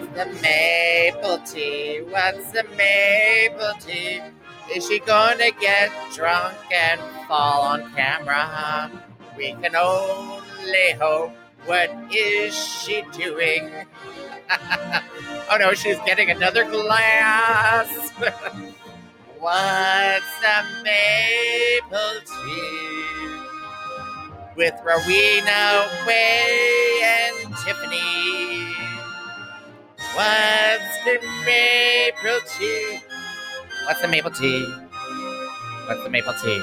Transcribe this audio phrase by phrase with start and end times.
[0.00, 2.00] What's the maple tea?
[2.08, 4.22] What's the maple tea?
[4.74, 6.98] Is she gonna get drunk and
[7.28, 8.90] fall on camera?
[9.36, 11.32] We can only hope.
[11.66, 13.70] What is she doing?
[14.50, 18.10] oh no, she's getting another glass.
[19.38, 23.04] What's the maple tea?
[24.56, 28.89] With Rowena, Way, and Tiffany.
[30.14, 33.00] What's the maple tea?
[33.86, 34.66] What's the maple tea?
[35.86, 36.62] What's the maple tea?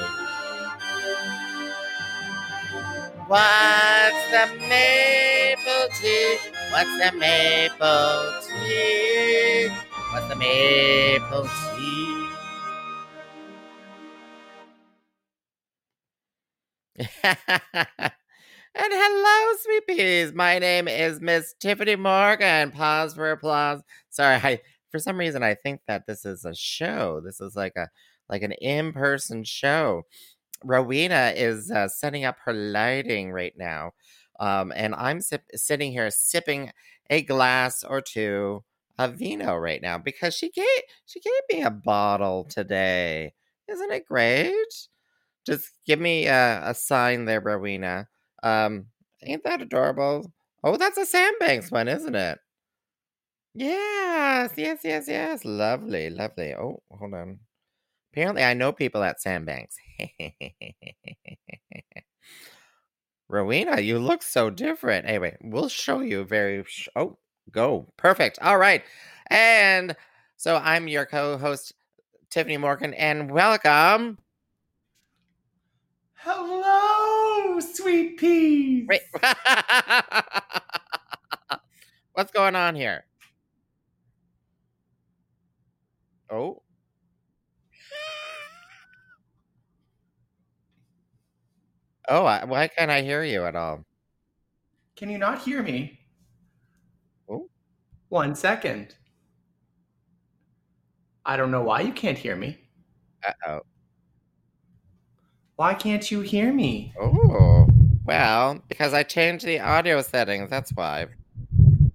[3.26, 6.38] What's the maple tea?
[6.72, 9.68] What's the maple tea?
[10.12, 12.28] What's the maple tea?
[18.80, 20.32] and hello, sweet peas.
[20.32, 22.70] My name is Miss Tiffany Morgan.
[22.70, 23.82] Pause for applause.
[24.08, 27.20] Sorry, I for some reason I think that this is a show.
[27.24, 27.88] This is like a
[28.28, 30.02] like an in-person show.
[30.64, 33.92] Rowena is uh, setting up her lighting right now,
[34.40, 36.70] um, and I'm sip- sitting here sipping
[37.10, 38.64] a glass or two
[38.98, 43.34] of vino right now because she gave she gave me a bottle today.
[43.68, 44.88] Isn't it great?
[45.46, 48.08] Just give me a, a sign there, Rowena.
[48.42, 48.86] Um,
[49.22, 50.32] ain't that adorable?
[50.64, 52.38] Oh, that's a Sandbanks one, isn't it?
[53.54, 55.44] Yes, yes, yes, yes.
[55.44, 56.54] Lovely, lovely.
[56.54, 57.40] Oh, hold on.
[58.12, 59.76] Apparently, I know people at Sandbanks.
[63.28, 65.06] Rowena, you look so different.
[65.06, 66.64] Anyway, we'll show you very.
[66.66, 67.18] Sh- oh,
[67.50, 67.92] go.
[67.96, 68.38] Perfect.
[68.40, 68.82] All right.
[69.28, 69.94] And
[70.36, 71.74] so I'm your co host,
[72.30, 74.18] Tiffany Morgan, and welcome.
[76.14, 76.87] Hello,
[77.60, 78.86] sweet peas.
[78.88, 79.00] Wait.
[82.12, 83.04] What's going on here?
[86.30, 86.62] Oh.
[92.08, 93.84] Oh, I, why can't I hear you at all?
[94.96, 96.00] Can you not hear me?
[97.28, 97.48] Oh.
[98.08, 98.94] One second.
[101.24, 102.56] I don't know why you can't hear me.
[103.26, 103.60] Uh oh.
[105.58, 106.94] Why can't you hear me?
[107.00, 107.66] Oh.
[108.04, 110.50] Well, because I changed the audio settings.
[110.50, 111.08] That's why.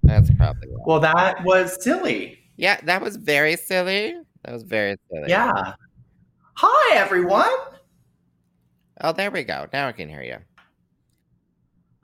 [0.03, 0.83] That's probably why.
[0.85, 2.39] Well, that was silly.
[2.57, 4.17] Yeah, that was very silly.
[4.43, 5.29] That was very silly.
[5.29, 5.75] Yeah.
[6.55, 7.47] Hi, everyone.
[8.99, 9.69] Oh, there we go.
[9.71, 10.39] Now I can hear you.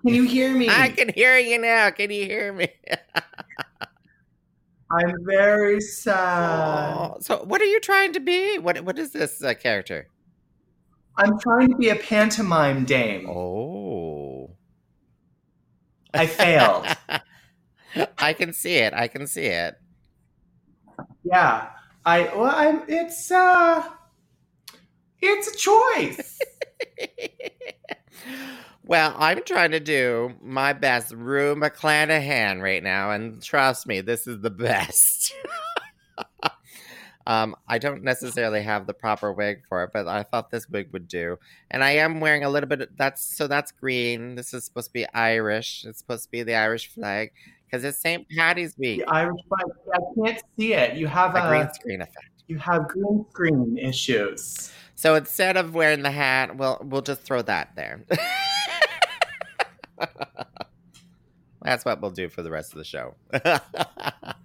[0.05, 0.69] Can you hear me?
[0.69, 1.89] I can hear you now.
[1.89, 2.69] Can you hear me?
[4.91, 6.95] I'm very sad.
[6.97, 8.59] Oh, so, what are you trying to be?
[8.59, 10.07] What What is this uh, character?
[11.19, 13.29] I'm trying to be a pantomime dame.
[13.29, 14.55] Oh.
[16.13, 16.87] I failed.
[18.17, 18.93] I can see it.
[18.93, 19.75] I can see it.
[21.23, 21.67] yeah.
[22.05, 23.83] I well I'm it's uh
[25.21, 26.39] it's a choice.
[28.85, 34.27] well, I'm trying to do my best Rue McClanahan right now, and trust me, this
[34.27, 35.33] is the best.
[37.29, 40.89] um, I don't necessarily have the proper wig for it, but I thought this wig
[40.93, 41.37] would do.
[41.69, 42.81] And I am wearing a little bit.
[42.81, 44.33] Of, that's so that's green.
[44.33, 45.85] This is supposed to be Irish.
[45.85, 47.31] It's supposed to be the Irish flag
[47.65, 48.25] because it's St.
[48.35, 49.05] Patty's week.
[49.05, 49.61] The Irish flag.
[49.93, 50.95] I can't see it.
[50.95, 52.31] You have A a, green screen effect.
[52.47, 54.73] you have green screen issues.
[54.95, 58.05] So instead of wearing the hat, we'll we'll just throw that there.
[61.61, 63.13] That's what we'll do for the rest of the show.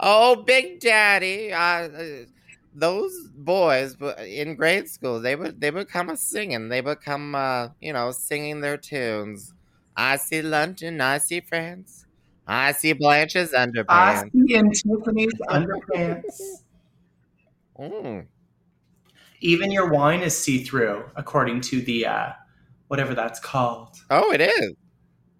[0.00, 1.52] oh, Big Daddy!
[1.52, 1.88] Uh,
[2.74, 6.68] those boys in grade school, they would they would come a singing.
[6.68, 9.52] They would come, uh, you know, singing their tunes.
[9.96, 12.06] I see London, I see France,
[12.46, 13.84] I see Blanche's underpants.
[13.88, 16.62] I see in Tiffany's underpants.
[17.78, 18.26] Mm.
[19.40, 22.32] Even your wine is see through, according to the uh,
[22.88, 23.96] whatever that's called.
[24.08, 24.72] Oh, it is.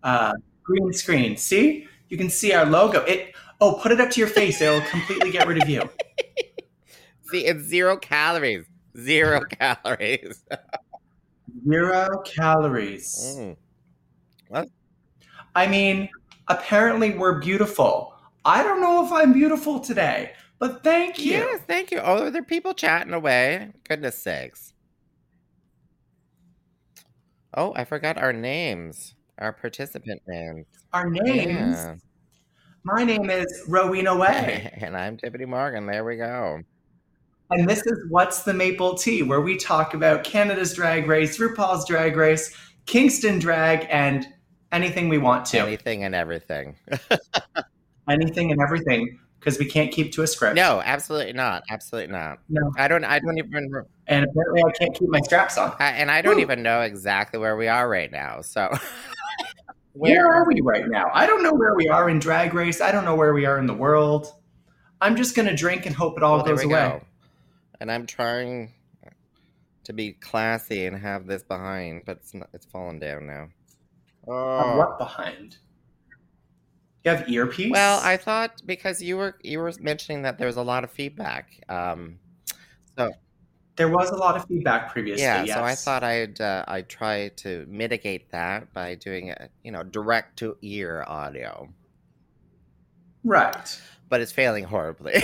[0.03, 0.33] Uh,
[0.63, 1.37] green screen.
[1.37, 3.01] See, you can see our logo.
[3.05, 3.35] It.
[3.63, 4.61] Oh, put it up to your face.
[4.61, 5.89] It'll completely get rid of you.
[7.31, 8.67] See, it's zero calories.
[8.99, 10.43] Zero calories.
[11.71, 13.37] Zero calories.
[14.51, 14.67] Mm.
[15.55, 16.09] I mean,
[16.49, 18.15] apparently we're beautiful.
[18.45, 21.35] I don't know if I'm beautiful today, but thank you.
[21.35, 22.01] Yes, thank you.
[22.03, 23.71] Oh, there are people chatting away.
[23.89, 24.73] Goodness sakes.
[27.55, 30.67] Oh, I forgot our names, our participant names.
[30.93, 31.77] Our names.
[31.77, 31.95] Yeah.
[32.85, 35.87] My name is Rowena Way, and I'm Tiffany Morgan.
[35.87, 36.61] There we go.
[37.51, 41.87] and this is What's the Maple Tea, where we talk about Canada's Drag Race, RuPaul's
[41.87, 42.53] Drag Race,
[42.87, 44.27] Kingston Drag, and
[44.73, 45.59] anything we want to.
[45.61, 46.75] Anything and everything.
[48.09, 50.57] anything and everything because we can't keep to a script.
[50.57, 51.63] No, absolutely not.
[51.71, 52.41] Absolutely not.
[52.49, 52.73] No.
[52.79, 53.05] I don't.
[53.05, 53.71] I don't even.
[54.09, 55.73] And apparently, I can't keep my straps on.
[55.79, 56.43] I, and I don't Woo.
[56.43, 58.41] even know exactly where we are right now.
[58.41, 58.69] So,
[59.95, 61.11] Where are we right now?
[61.13, 62.81] I don't know where we are in Drag Race.
[62.81, 64.33] I don't know where we are in the world.
[65.01, 66.73] I'm just going to drink and hope it all Well, goes away.
[66.73, 67.03] go.
[67.81, 68.73] And I'm trying
[69.85, 73.49] to be classy and have this behind, but it's not, it's fallen down now.
[74.29, 74.77] Oh.
[74.79, 75.57] what behind?
[77.05, 77.73] You have earpiece?
[77.73, 80.93] Well, I thought because you were you were mentioning that there was a lot of
[80.93, 81.49] feedback.
[81.69, 82.21] Um,
[82.97, 83.11] so
[83.77, 85.23] there was a lot of feedback previously.
[85.23, 85.57] yeah, yes.
[85.57, 89.83] so I thought I'd uh, I'd try to mitigate that by doing a you know
[89.83, 91.69] direct to ear audio,
[93.25, 93.81] Right.
[94.09, 95.15] but it's failing horribly.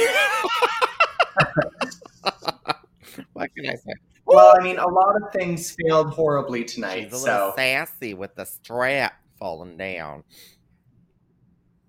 [3.32, 3.92] what can I say?
[4.26, 7.04] Well, I mean, a lot of things failed horribly tonight.
[7.10, 10.24] She's a little so sassy with the strap falling down.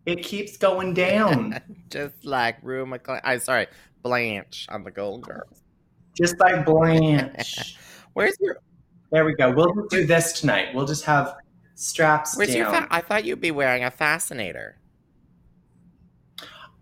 [0.05, 1.59] it keeps going down.
[1.89, 2.91] Just like Rue.
[3.23, 3.67] I'm sorry,
[4.03, 5.61] Blanche on the Gold Girls.
[6.21, 7.77] Just like Blanche.
[8.13, 8.57] Where's your
[9.11, 9.51] there we go.
[9.51, 10.73] We'll just do this tonight.
[10.75, 11.35] We'll just have
[11.75, 12.71] straps Where's your?
[12.71, 12.83] down.
[12.83, 14.77] Fa- I thought you'd be wearing a fascinator.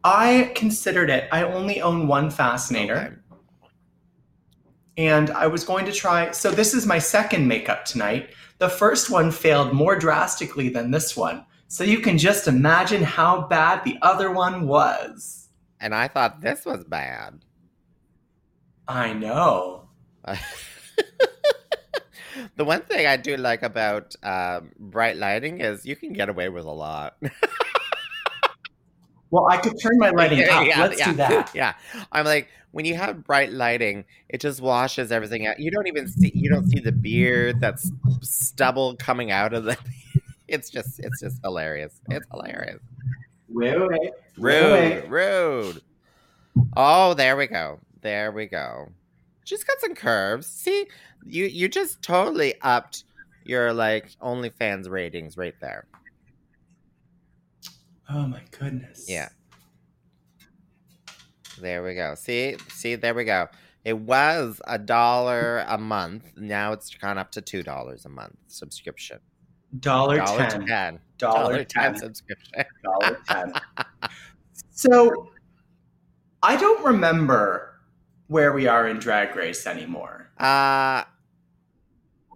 [0.04, 1.28] I considered it.
[1.32, 2.96] I only own one fascinator.
[2.96, 3.14] Okay.
[4.98, 6.32] and I was going to try.
[6.32, 8.32] So this is my second makeup tonight.
[8.58, 11.46] The first one failed more drastically than this one.
[11.68, 15.50] So you can just imagine how bad the other one was.
[15.80, 17.46] And I thought this was bad.
[18.88, 19.90] I know.
[22.56, 26.50] the one thing I do like about um, bright lighting is you can get away
[26.50, 27.18] with a lot.
[29.30, 30.66] Well, I could turn my lighting up.
[30.66, 31.52] Yeah, Let's yeah, do that.
[31.54, 31.74] Yeah,
[32.12, 35.60] I'm like when you have bright lighting, it just washes everything out.
[35.60, 37.92] You don't even see you don't see the beard that's
[38.22, 39.78] stubble coming out of the.
[40.48, 42.00] It's just it's just hilarious.
[42.10, 42.80] It's hilarious.
[43.50, 44.12] Wait, wait, wait.
[44.38, 45.10] Rude, Wait.
[45.10, 45.82] rude.
[46.76, 47.80] Oh, there we go.
[48.08, 48.88] There we go.
[49.44, 50.48] She's got some curves.
[50.48, 50.88] See,
[51.26, 53.04] you you just totally upped
[53.44, 55.88] your like OnlyFans ratings right there.
[58.10, 59.08] Oh my goodness.
[59.10, 59.28] Yeah.
[61.60, 62.16] There we go.
[62.16, 63.50] See, see, there we go.
[63.84, 66.32] It was a dollar a month.
[66.38, 69.20] Now it's gone up to two dollars a month subscription.
[69.82, 70.66] Dollar ten.
[70.66, 71.00] ten.
[71.18, 71.98] Dollar Dollar ten ten.
[71.98, 72.64] subscription.
[72.86, 73.54] Dollar ten.
[74.72, 75.28] so
[76.42, 77.74] I don't remember
[78.28, 80.30] where we are in Drag Race anymore.
[80.38, 81.04] Uh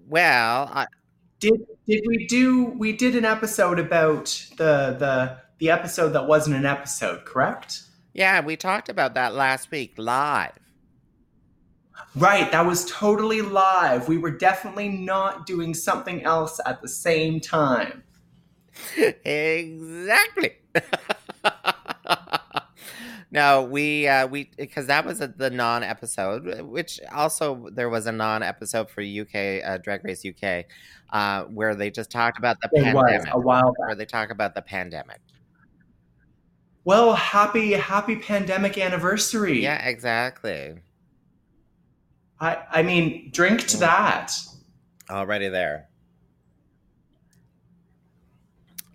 [0.08, 0.88] well, I,
[1.40, 4.26] Did did we do we did an episode about
[4.58, 7.84] the the the episode that wasn't an episode, correct?
[8.14, 10.52] yeah, we talked about that last week live.
[12.16, 14.10] Right, that was totally live.
[14.10, 18.04] We were definitely not doing something else at the same time.
[19.24, 20.58] exactly.
[23.32, 28.12] no, we uh we because that was a, the non-episode, which also there was a
[28.12, 30.66] non-episode for UK uh, Drag Race UK,
[31.14, 33.34] uh, where they just talked about the It was pandemic.
[33.34, 33.88] a while back.
[33.88, 35.20] Where they talk about the pandemic.
[36.84, 39.62] Well, happy happy pandemic anniversary.
[39.64, 40.80] Yeah, exactly.
[42.40, 44.34] I I mean, drink to that.
[45.10, 45.88] Already there.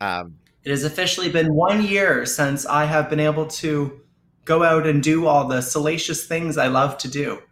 [0.00, 4.00] Um, It has officially been one year since I have been able to
[4.46, 7.42] go out and do all the salacious things I love to do.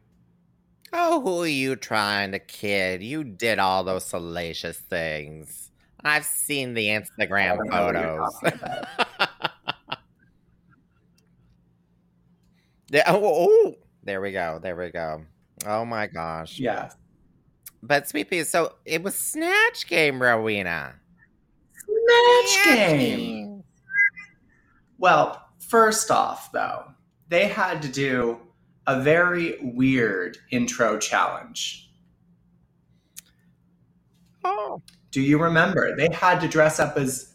[0.94, 3.02] oh, who are you trying to kid?
[3.02, 5.70] You did all those salacious things.
[6.04, 9.28] I've seen the Instagram I don't know what you're photos.
[12.90, 13.74] Yeah, oh, oh, oh,
[14.04, 14.60] there we go.
[14.62, 15.24] There we go.
[15.66, 16.60] Oh my gosh.
[16.60, 16.90] Yeah.
[17.82, 20.94] But Sweet Pea, so it was Snatch Game, Rowena.
[21.74, 23.64] Snatch game.
[24.98, 26.84] Well, first off, though,
[27.28, 28.40] they had to do
[28.86, 31.90] a very weird intro challenge.
[34.44, 34.82] Oh.
[35.10, 35.96] Do you remember?
[35.96, 37.32] They had to dress up as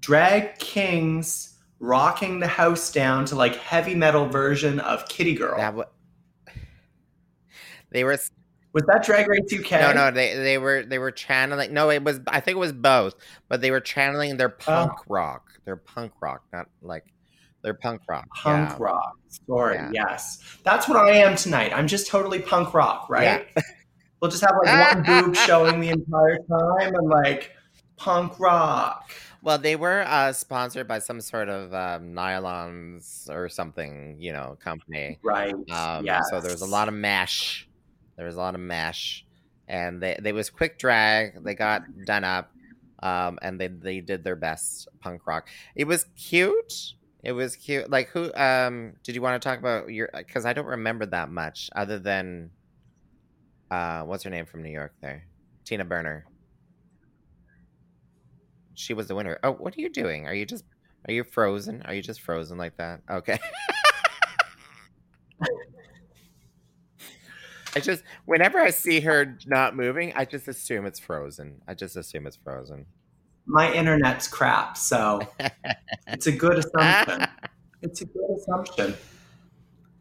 [0.00, 5.56] drag kings rocking the house down to like heavy metal version of Kitty Girl.
[5.56, 5.84] That wa-
[7.90, 8.18] they were
[8.78, 9.72] Was that Drag Race UK?
[9.72, 12.72] no no they they were they were channeling no it was I think it was
[12.72, 13.14] both
[13.48, 15.02] but they were channeling their punk Oh.
[15.08, 17.04] rock their punk rock not like
[17.62, 18.76] their punk rock Punk yeah.
[18.78, 19.16] rock.
[19.46, 19.90] Sorry, Yeah.
[19.92, 20.38] yes.
[20.62, 21.72] That's what I am tonight.
[21.74, 23.48] I'm just totally punk rock, right?
[23.56, 23.62] Yeah.
[24.20, 27.52] We'll just have like one boob showing the entire time and like
[27.96, 29.10] punk rock.
[29.42, 34.56] Well, they were uh, sponsored by some sort of um, nylons or something, you know,
[34.60, 35.18] company.
[35.22, 35.54] Right.
[35.70, 36.24] Um, yes.
[36.30, 37.67] So there was a lot of mesh.
[38.18, 39.26] There was a lot of mesh,
[39.68, 41.44] and they they was quick drag.
[41.44, 42.52] They got done up,
[43.02, 45.48] um, and they they did their best punk rock.
[45.76, 46.94] It was cute.
[47.24, 47.90] It was cute.
[47.90, 48.34] Like who?
[48.34, 50.10] Um, did you want to talk about your?
[50.14, 52.52] Because I don't remember that much, other than,
[53.70, 54.94] uh, what's her name from New York?
[55.00, 55.26] There,
[55.64, 56.26] Tina Burner.
[58.74, 59.38] She was the winner.
[59.42, 60.26] Oh, what are you doing?
[60.26, 60.64] Are you just?
[61.06, 61.82] Are you frozen?
[61.82, 63.02] Are you just frozen like that?
[63.10, 63.38] Okay.
[67.76, 71.60] I just whenever I see her not moving, I just assume it's frozen.
[71.68, 72.86] I just assume it's frozen.
[73.46, 75.20] My internet's crap, so
[76.08, 77.26] it's a good assumption.
[77.82, 78.94] It's a good assumption.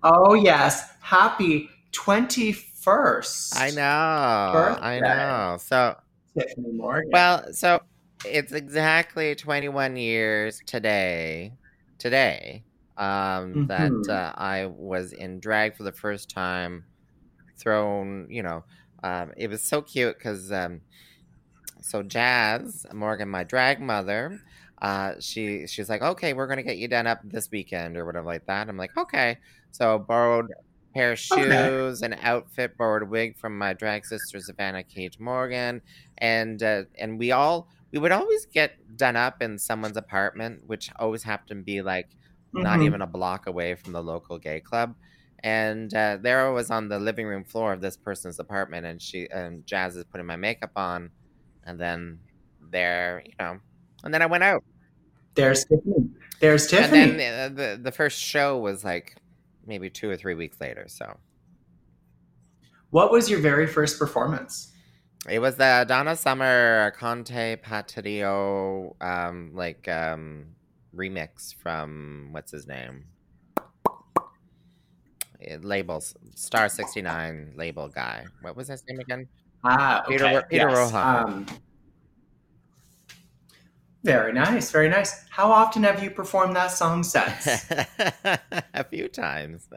[0.04, 3.58] Oh yes, happy twenty first.
[3.58, 3.82] I know.
[4.82, 5.58] I know.
[5.60, 5.96] So
[6.38, 7.10] Tiffany Morgan.
[7.12, 7.82] well, so
[8.26, 11.54] it's exactly 21 years today.
[12.00, 12.64] Today,
[12.98, 14.10] um, that Mhm.
[14.10, 16.86] uh, I was in drag for the first time.
[17.58, 18.66] Thrown, you know,
[19.04, 20.82] um, it was so cute because um,
[21.82, 24.42] so Jazz Morgan, my drag mother,
[24.82, 28.26] uh, she she's like, okay, we're gonna get you done up this weekend or whatever
[28.28, 28.70] like that.
[28.70, 29.38] I'm like, okay.
[29.72, 30.54] So borrowed a
[30.94, 31.70] pair of Okay.
[31.70, 35.82] shoes, an outfit, borrowed a wig from my drag sister Savannah Cage Morgan,
[36.18, 40.90] and uh, and we all we would always get done up in someone's apartment, which
[40.98, 42.16] always happened to be like
[42.54, 42.82] not Mhm.
[42.82, 44.96] even a block away from the local gay club.
[45.44, 49.02] And uh, there I was on the living room floor of this person's apartment, and
[49.02, 51.12] she and Jazz is putting my makeup on,
[51.66, 52.20] and then
[52.72, 53.60] there, you know,
[54.04, 54.64] and then I went out,
[55.36, 56.10] There's Tiffany.
[56.40, 57.02] There's Tiffany.
[57.02, 59.16] and then the, the the first show was like
[59.66, 60.86] maybe two or three weeks later.
[60.88, 61.18] So
[62.90, 64.74] what was your very first performance?
[65.30, 70.46] it was the Donna Summer Conte Patrio um, like um,
[70.96, 73.06] remix from what's his name.
[75.40, 78.26] It labels Star sixty nine label guy.
[78.42, 79.28] What was his name again?
[79.64, 80.18] Ah, okay.
[80.18, 80.78] Peter Peter yes.
[80.78, 81.26] Rohan.
[81.26, 81.46] Um,
[84.04, 85.26] very nice, very nice.
[85.30, 87.46] How often have you performed that song since?
[88.74, 89.68] a few times.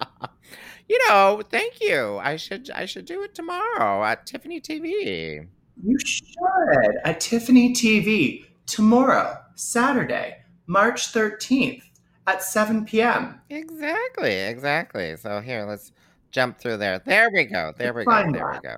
[0.88, 2.18] you know, thank you.
[2.18, 5.48] I should I should do it tomorrow at Tiffany TV.
[5.82, 10.36] you should at Tiffany TV tomorrow, Saturday,
[10.66, 11.82] March 13th
[12.30, 13.40] at 7 p.m.
[13.50, 15.16] Exactly, exactly.
[15.16, 15.92] So here, let's
[16.30, 16.98] jump through there.
[17.04, 17.72] There we go.
[17.76, 18.10] There we go.
[18.12, 18.76] There we go.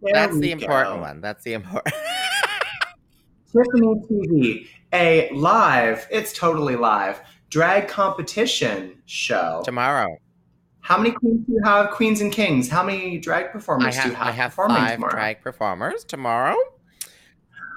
[0.00, 1.00] There That's we the important go.
[1.00, 1.20] one.
[1.20, 1.94] That's the important.
[3.52, 7.20] Tiffany TV, a live, it's totally live,
[7.50, 9.62] drag competition show.
[9.64, 10.16] tomorrow.
[10.80, 11.90] How many queens do you have?
[11.90, 12.68] Queens and kings.
[12.68, 15.10] How many drag performers do have you have, I have five tomorrow?
[15.10, 16.56] drag performers tomorrow.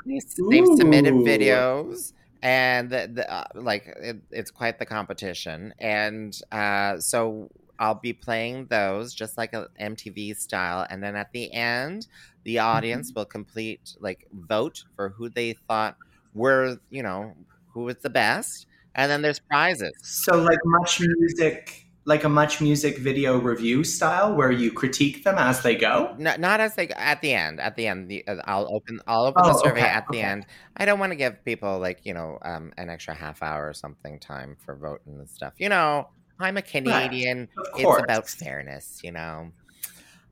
[0.05, 5.73] They- They've submitted videos, and the, the, uh, like it, it's quite the competition.
[5.79, 11.31] And uh, so I'll be playing those just like a MTV style, and then at
[11.33, 12.07] the end,
[12.43, 13.01] the Mm-hmm.
[13.01, 15.97] audience will complete like vote for who they thought
[16.33, 17.35] were you know
[17.73, 19.93] who was the best, and then there's prizes.
[20.03, 25.75] So like MuchMusic, like a MuchMusic video review style where you critique them as they
[25.75, 26.15] go.
[26.17, 27.59] Not, not as they at the end.
[27.59, 30.21] At the end, the, uh, I'll open I'll open Oh, the survey okay, at the
[30.21, 30.45] end.
[30.77, 33.73] I don't want to give people like you know um, an extra half hour or
[33.73, 35.53] something time for voting and stuff.
[35.57, 37.49] You know, I'm a Canadian.
[37.57, 39.01] Of It's about fairness.
[39.03, 39.51] You know.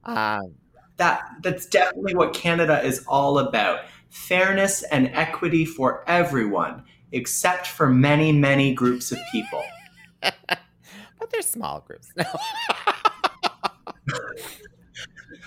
[0.03, 0.39] Uh,
[0.97, 3.81] that that's definitely what Canada is all about.
[4.09, 9.63] Fairness and equity for everyone, except for many, many groups of people.
[11.39, 12.11] They're small groups.
[12.17, 12.23] No.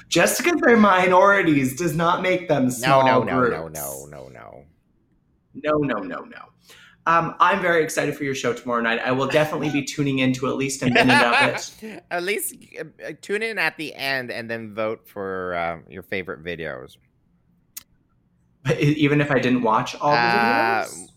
[0.08, 3.74] Just because they're minorities does not make them no, small no, no, groups.
[3.74, 4.64] no, no, no, no.
[5.54, 6.48] No, no, no, no.
[7.04, 9.00] Um, I'm very excited for your show tomorrow night.
[9.04, 11.34] I will definitely be tuning in to at least a minute of
[11.82, 12.02] it.
[12.10, 16.04] At least uh, uh, tune in at the end and then vote for uh, your
[16.04, 16.96] favorite videos.
[18.64, 21.08] But even if I didn't watch all the Uh, videos.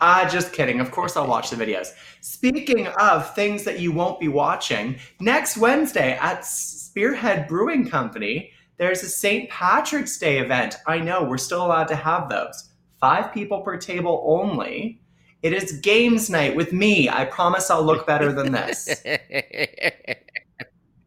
[0.00, 0.80] Ah, just kidding.
[0.80, 1.88] Of course, I'll watch the videos.
[2.20, 9.02] Speaking of things that you won't be watching, next Wednesday at Spearhead Brewing Company, there's
[9.02, 9.48] a St.
[9.48, 10.76] Patrick's Day event.
[10.86, 12.70] I know, we're still allowed to have those.
[13.00, 15.00] Five people per table only.
[15.42, 17.08] It is games night with me.
[17.08, 19.02] I promise I'll look better than this.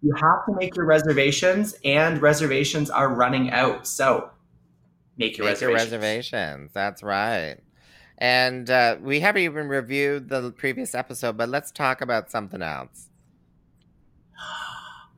[0.02, 3.86] You have to make your reservations, and reservations are running out.
[3.86, 4.30] So
[5.18, 5.92] make your Make your reservations.
[5.92, 6.72] reservations.
[6.74, 7.58] That's right.
[8.20, 13.10] And uh, we haven't even reviewed the previous episode, but let's talk about something else.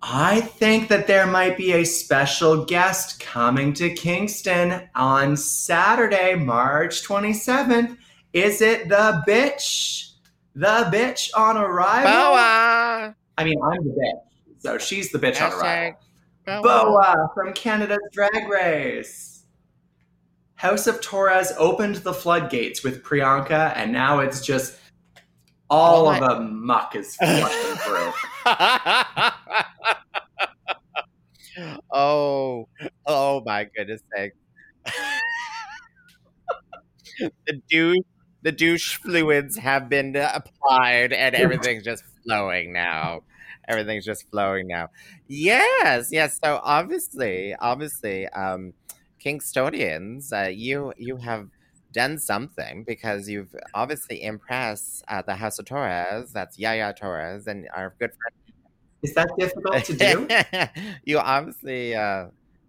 [0.03, 7.03] I think that there might be a special guest coming to Kingston on Saturday, March
[7.07, 7.97] 27th.
[8.33, 10.13] Is it the bitch?
[10.55, 12.11] The bitch on arrival?
[12.11, 13.15] Boa!
[13.37, 14.21] I mean, I'm the bitch.
[14.59, 15.99] So she's the bitch on arrival.
[16.45, 16.61] Boa.
[16.61, 19.30] Boa from Canada's Drag Race.
[20.61, 24.77] House of Torres opened the floodgates with Priyanka, and now it's just
[25.71, 28.11] all Oh of the muck is flushing through.
[31.91, 32.67] oh,
[33.07, 34.33] oh my goodness sake.
[37.47, 38.05] the douche,
[38.43, 43.21] the douche fluids have been applied, and everything's just flowing now.
[43.67, 44.89] Everything's just flowing now.
[45.27, 46.39] Yes, yes.
[46.43, 48.73] So obviously, obviously, um,
[49.23, 51.47] Kingstonians, uh, you you have
[51.91, 56.31] done something because you've obviously impressed uh, the House of Torres.
[56.31, 58.55] That's Yaya Torres and our good friend
[59.03, 60.27] Is that difficult to do?
[61.05, 62.27] you obviously uh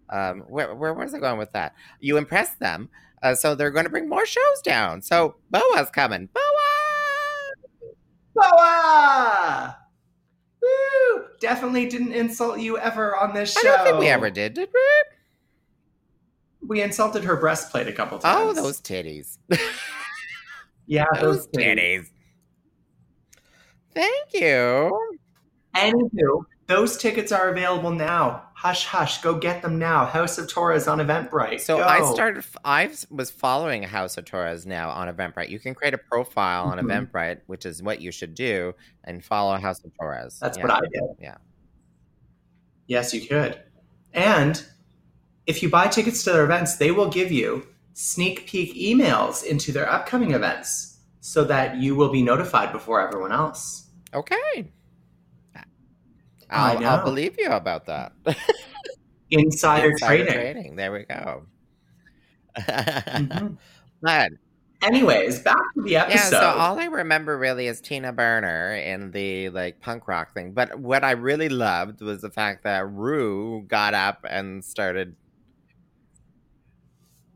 [0.09, 1.73] um where where was I going with that?
[1.99, 2.89] You impressed them.
[3.21, 5.01] Uh, so they're going to bring more shows down.
[5.01, 6.27] So Boa's coming.
[6.33, 7.93] Boa!
[8.35, 9.77] Boa!
[10.61, 11.25] Woo!
[11.39, 13.61] Definitely didn't insult you ever on this show.
[13.61, 15.12] I don't think we ever did, did we?
[16.67, 18.57] We insulted her breastplate a couple times.
[18.57, 19.37] Oh, those titties.
[20.87, 21.75] yeah, those those titties.
[21.99, 22.09] titties.
[23.93, 25.15] Thank you.
[25.75, 28.43] Anywho, those tickets are available now.
[28.55, 30.05] Hush, hush, go get them now.
[30.05, 31.59] House of Torres on Eventbrite.
[31.59, 31.83] So Go.
[31.83, 32.45] I started.
[32.63, 35.49] I was following House of Torres now on Eventbrite.
[35.49, 36.85] You can create a profile on Mhm.
[37.11, 40.39] Eventbrite, which is what you should do, and follow House of Torres.
[40.39, 40.63] That's Yeah.
[40.63, 41.03] what I did.
[41.19, 41.37] Yeah.
[42.87, 43.61] Yes, you could.
[44.13, 44.63] And
[45.47, 49.71] if you buy tickets to their events, they will give you sneak peek emails into
[49.71, 53.89] their upcoming events so that you will be notified before everyone else.
[54.13, 54.71] Okay.
[55.55, 58.13] I I'll, I'll believe you about that.
[59.31, 60.75] Insider, Insider trading.
[60.75, 61.45] There we go.
[62.57, 63.57] Mhm.
[64.01, 64.31] But
[64.83, 66.35] Anyways, back to the episode.
[66.35, 70.51] yeah, so all I remember really is Tina Burner in the like punk rock thing.
[70.51, 75.15] But what I really loved was the fact that Rue got up and started.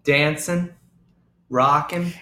[0.07, 0.73] Dancing,
[1.49, 2.13] rocking,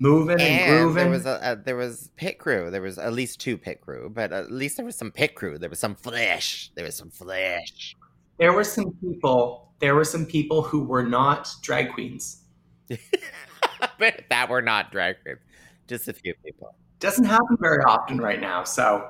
[0.00, 0.94] moving, and, And grooving.
[1.02, 2.70] there was a, a there was pit crew.
[2.70, 5.56] There was at least two pit crew, but at least there was some pit crew.
[5.58, 6.70] There was some flesh.
[6.74, 7.96] There was some flesh.
[8.38, 9.72] there were some people.
[9.80, 12.42] There were some people who were not drag queens.
[13.98, 15.38] but that were not drag queens.
[15.88, 16.74] Just a few people.
[16.98, 19.08] Doesn't happen very often right now, so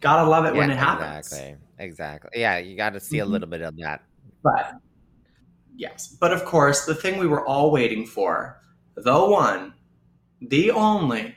[0.00, 1.26] gotta love it when it happens.
[1.26, 1.56] Exactly.
[1.80, 2.30] Exactly.
[2.36, 3.30] Yeah, you got to see a Mhm.
[3.30, 4.02] little bit of that.
[4.44, 4.76] But
[5.76, 8.60] yes, but of course, the thing we were all waiting for,
[8.94, 9.74] the one,
[10.40, 11.34] the only,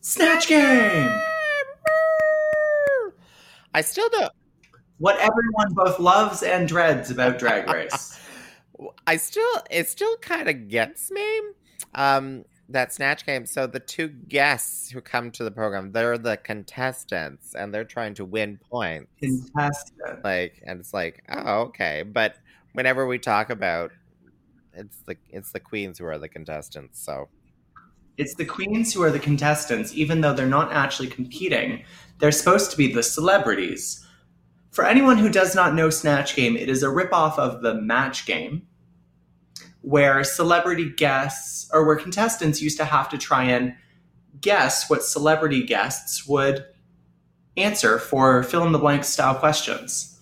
[0.00, 1.20] Snatch Game.
[3.74, 4.32] I still don't.
[4.98, 8.18] What everyone both loves and dreads about Drag Race.
[9.06, 9.62] I still.
[9.70, 11.40] It still kind of gets me.
[11.94, 13.46] Um, that snatch game.
[13.46, 18.14] So the two guests who come to the program, they're the contestants, and they're trying
[18.14, 19.10] to win points.
[19.20, 20.24] Contestant.
[20.24, 22.02] Like, and it's like, oh, okay.
[22.02, 22.36] But
[22.76, 23.90] whenever we talk about,
[24.74, 27.02] it's the it's the queens who are the contestants.
[27.02, 27.30] So
[28.18, 31.84] It's the queens who are the contestants, even though they're not actually competing.
[32.18, 34.06] They're supposed to be the celebrities.
[34.70, 38.26] For anyone who does not know Snatch Game, it is a ripoff of the Match
[38.26, 38.66] Game,
[39.80, 43.74] where celebrity guests, or where contestants used to have to try and
[44.38, 46.66] guess what celebrity guests would
[47.56, 50.20] answer for fill in the blank style questions.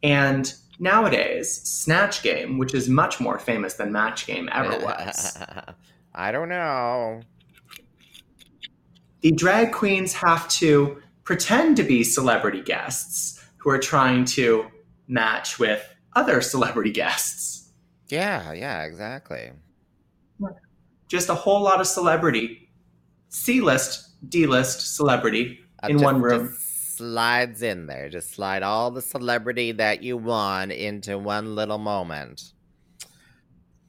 [0.00, 5.38] And nowadays, Snatch Game, which is much more famous than Match Game ever was,
[6.14, 7.20] I don't know.
[9.20, 14.66] the drag queens have to pretend to be celebrity guests who are trying to
[15.08, 17.70] match with other celebrity guests.
[18.08, 19.50] Yeah, yeah, exactly.
[21.08, 22.70] Just a whole lot of celebrity,
[23.28, 26.56] C list, D list celebrity in just- one room.
[26.98, 28.08] Slides in there.
[28.08, 32.52] Just slide all the celebrity that you want into one little moment.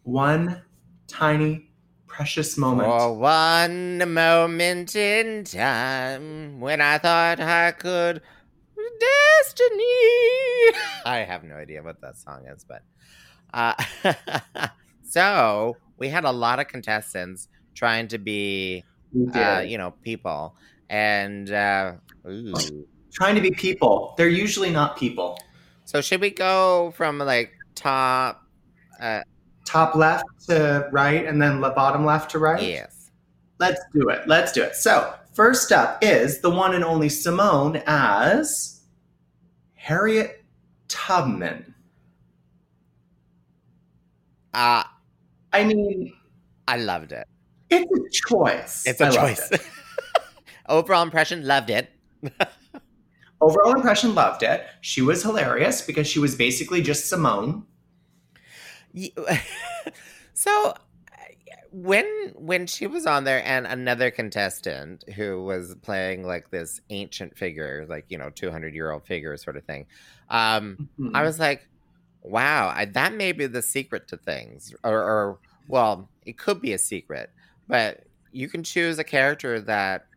[0.04, 0.62] One
[1.08, 1.70] tiny,
[2.08, 2.88] precious moment.
[2.88, 8.22] For one moment in time when I thought I could
[9.00, 9.84] destiny.
[11.06, 12.84] I have no idea what that song is, but
[13.54, 13.74] uh,
[15.04, 18.84] so we had a lot of contestants trying to be,
[19.34, 20.56] uh, you know, people,
[20.90, 21.94] and uh,
[22.28, 22.88] ooh.
[23.12, 24.14] Trying to be people.
[24.18, 25.40] They're usually not people.
[25.86, 28.44] So should we go from like top?
[29.00, 29.22] Uh,
[29.66, 32.62] Top left to right, and then bottom left to right.
[32.62, 33.12] yes.
[33.60, 34.28] Let's do it.
[34.28, 34.76] Let's do it.
[34.76, 38.82] So, first up is the one and only Symone as
[39.76, 40.44] Harriet
[40.88, 41.76] Tubman.
[44.54, 44.84] Uh,
[45.54, 46.14] I mean,
[46.68, 47.28] I loved it.
[47.70, 48.84] it's a choice.
[48.88, 49.52] It's a I choice.
[49.52, 49.62] it.
[50.70, 51.90] Overall impression, loved it.
[53.42, 54.66] Overall impression loved it.
[54.82, 57.64] She was hilarious because she was basically just Symone.
[60.34, 60.74] So
[61.72, 67.38] when when she was on there and another contestant who was playing like this ancient
[67.38, 69.86] figure like you know 200 year old figure sort of thing
[70.30, 71.12] um Mhm.
[71.14, 71.68] i was like
[72.24, 76.74] wow I, that may be the secret to things or, or well it could be
[76.74, 77.30] a secret
[77.68, 80.08] but you can choose a character that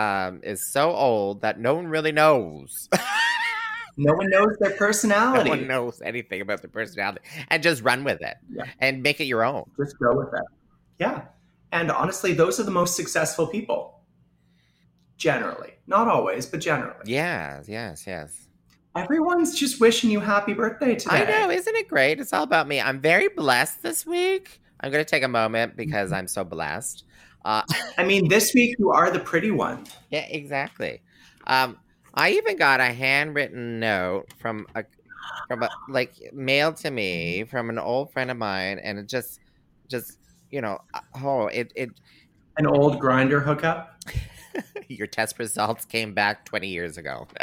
[0.00, 2.88] um is so old that no one really knows
[3.96, 5.44] no one knows their personality.
[5.44, 8.64] no one knows anything about their personality and just run with it Yeah.
[8.78, 10.46] and make it your own Just go with it.
[10.98, 11.22] Yeah.
[11.72, 14.00] And honestly, those are the most successful people.
[15.16, 15.74] Generally.
[15.86, 17.04] Not always, but generally.
[17.04, 18.46] yes yes yes
[18.96, 21.18] Everyone's just wishing you happy birthday today.
[21.18, 22.18] I know, isn't it great?
[22.18, 22.80] It's all about me.
[22.80, 24.60] I'm very blessed this week.
[24.80, 27.04] I'm going to take a moment because I'm so blessed.
[27.44, 27.62] Uh,
[27.96, 29.84] I mean, this week you are the pretty one.
[30.10, 31.00] yeah, exactly.
[31.46, 31.78] Um,
[32.14, 34.84] I even got a handwritten note from a
[35.48, 39.40] from a like mailed to me from an old friend of mine, and it just
[39.88, 40.18] just
[40.50, 41.90] you know uh, oh it it
[42.58, 44.02] An old Grindr hookup.
[44.88, 47.28] your test results came back 20 years ago.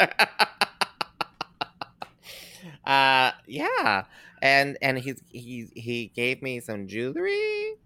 [2.86, 4.04] uh yeah.
[4.40, 7.77] And and he he he gave me some jewelry.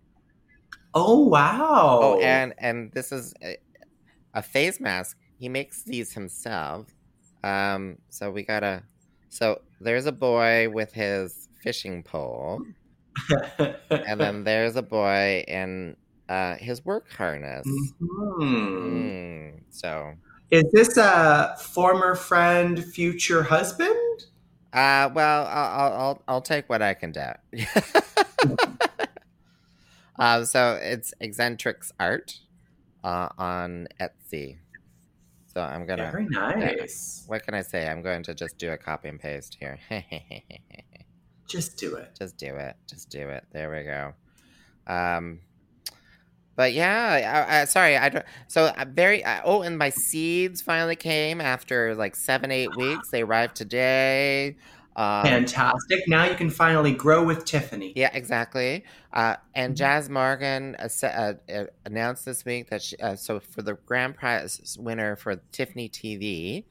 [0.94, 1.98] Oh wow.
[2.02, 3.56] Oh, and and this is a,
[4.34, 5.16] a face mask.
[5.38, 6.88] He makes these himself.
[7.44, 8.84] Um so we got to
[9.28, 12.62] so there's a boy with his fishing pole
[14.06, 15.96] and then there's a boy in
[16.28, 17.66] uh his work harness.
[17.66, 17.82] Mhm.
[18.40, 20.14] Mm, so
[20.50, 23.96] Is this a former friend, future husband?
[24.72, 27.40] Uh, well, I'll I'll I'll, I'll take what I can get.
[30.22, 32.38] um, so it's eccentrics art,
[33.04, 34.58] uh, on Etsy.
[35.52, 36.10] So I'm gonna.
[36.10, 37.24] Very nice.
[37.26, 37.86] What can I say?
[37.86, 39.78] I'm going to just do a copy and paste here.
[41.48, 42.12] Just do it.
[42.18, 42.76] just do it.
[42.88, 43.44] Just do it.
[43.52, 44.14] There we go.
[44.86, 45.40] Um,
[46.56, 47.98] but yeah, I, I, sorry.
[47.98, 48.24] I don't.
[48.48, 49.22] So I'm very.
[49.22, 53.10] I, oh, and my seeds finally came after like seven, eight weeks.
[53.10, 54.56] They arrived today.
[54.94, 56.06] Um, Fantastic.
[56.06, 57.92] Now you can finally grow with Tiffany.
[57.96, 58.84] Yeah, exactly.
[59.12, 59.78] Uh, and Mhm.
[59.78, 64.16] Jazz Morgan uh, uh, uh, announced this week that she, uh, so for the grand
[64.16, 66.66] prize winner for Tiffany TV,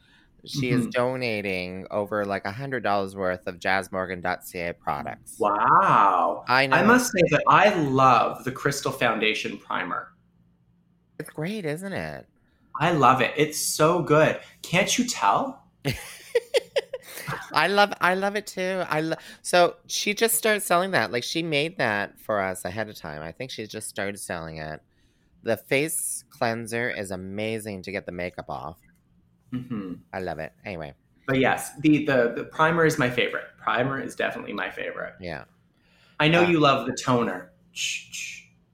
[0.45, 0.91] she is Mhm.
[0.91, 5.35] donating over like a hundred dollars worth of jazzmorgan.ca products.
[5.39, 6.43] Wow.
[6.47, 6.77] I know.
[6.77, 10.09] I must say that I love the Crystal Foundation primer.
[11.19, 12.27] It's great, isn't it?
[12.79, 13.33] I love it.
[13.37, 14.39] It's so good.
[14.63, 15.63] Can't you tell?
[17.53, 18.83] I love I love it too.
[18.87, 21.11] I lo- so she just started selling that.
[21.11, 23.21] Like she made that for us ahead of time.
[23.21, 24.81] I think she just started selling it.
[25.43, 28.81] The face cleanser is amazing to get the makeup off.
[29.51, 30.53] hmm I love it.
[30.63, 30.95] Anyway,
[31.27, 33.45] But yes, the, the the primer is my favorite.
[33.57, 35.15] Primer is definitely my favorite.
[35.17, 35.45] yeah.
[36.19, 37.51] I know Uh, you love the toner.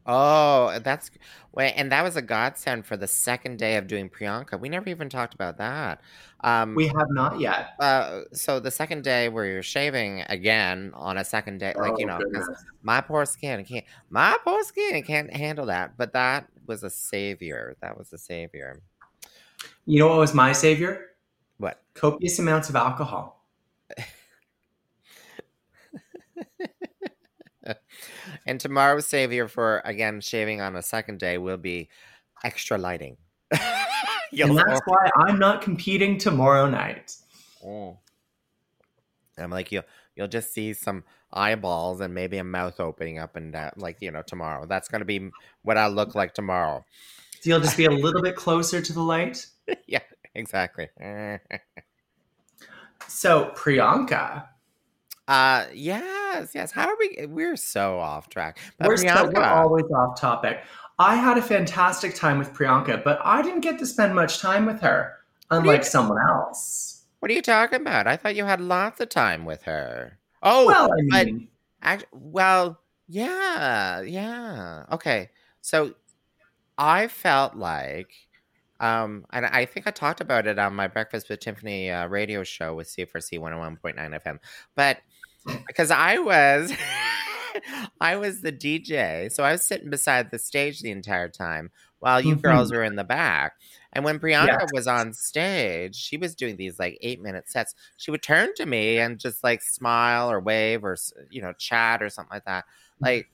[0.06, 1.10] Oh, that's
[1.58, 4.60] wait, and that was a godsend for the second day of doing Priyanka.
[4.60, 6.00] We never even talked about that.
[6.42, 7.72] Um, We have not yet.
[7.80, 12.06] uh, so the second day where you're shaving again on a second day, like you
[12.06, 12.64] Oh, know, 'cause goodness.
[12.84, 15.98] my poor skin can't, my poor skin can't handle that.
[15.98, 17.76] But that was a savior.
[17.82, 18.80] That was a savior.
[19.86, 21.06] You know what was my savior?
[21.58, 21.82] What?
[21.96, 23.37] Copious amounts of alcohol.
[28.46, 31.90] And tomorrow's savior for again shaving on a second day will be
[32.44, 33.18] extra lighting.
[34.34, 37.16] And that's why I'm not competing tomorrow night.
[37.66, 37.98] Oh.
[39.38, 39.84] I'm like you.
[40.18, 44.12] You'll just see some eyeballs and maybe a mouth opening up and down, like you
[44.12, 44.66] know, tomorrow.
[44.66, 45.30] That's gonna be
[45.62, 46.84] what I look like tomorrow.
[47.40, 49.46] So you'll just be a little bit closer to the light.
[49.88, 50.02] yeah,
[50.36, 50.90] exactly.
[53.08, 54.48] So Priyanka,
[55.28, 56.72] uh, yes, yes.
[56.72, 57.26] How are we?
[57.26, 58.60] We're so off track.
[58.78, 60.64] But we're, so, we're always off topic.
[61.00, 64.66] I had a fantastic time with Priyanka, but I didn't get to spend much time
[64.66, 65.18] with her,
[65.52, 67.04] unlike someone else.
[67.20, 68.08] what are you talking about?
[68.08, 70.18] I thought you had lots of time with her.
[70.42, 71.48] Oh, well, I mean,
[71.82, 74.86] Act- well, yeah, yeah.
[74.92, 75.30] Okay.
[75.62, 75.94] So
[76.78, 78.12] I felt like,
[78.80, 82.44] um, and I think I talked about it on my Breakfast with Tiffany uh, radio
[82.44, 84.40] show with CFRC 101.9 FM,
[84.76, 84.98] but
[85.68, 86.74] because I was.
[88.00, 92.22] I was the DJ, so I was sitting beside the stage the entire time while
[92.22, 92.42] you Mhm.
[92.44, 93.54] girls were in the back.
[93.94, 94.70] And when Priyanka Yes.
[94.74, 97.74] was on stage, she was doing these like eight minute sets.
[97.98, 100.98] She would turn to me and just like smile or wave or
[101.32, 102.66] you know chat or something like that.
[103.00, 103.28] Like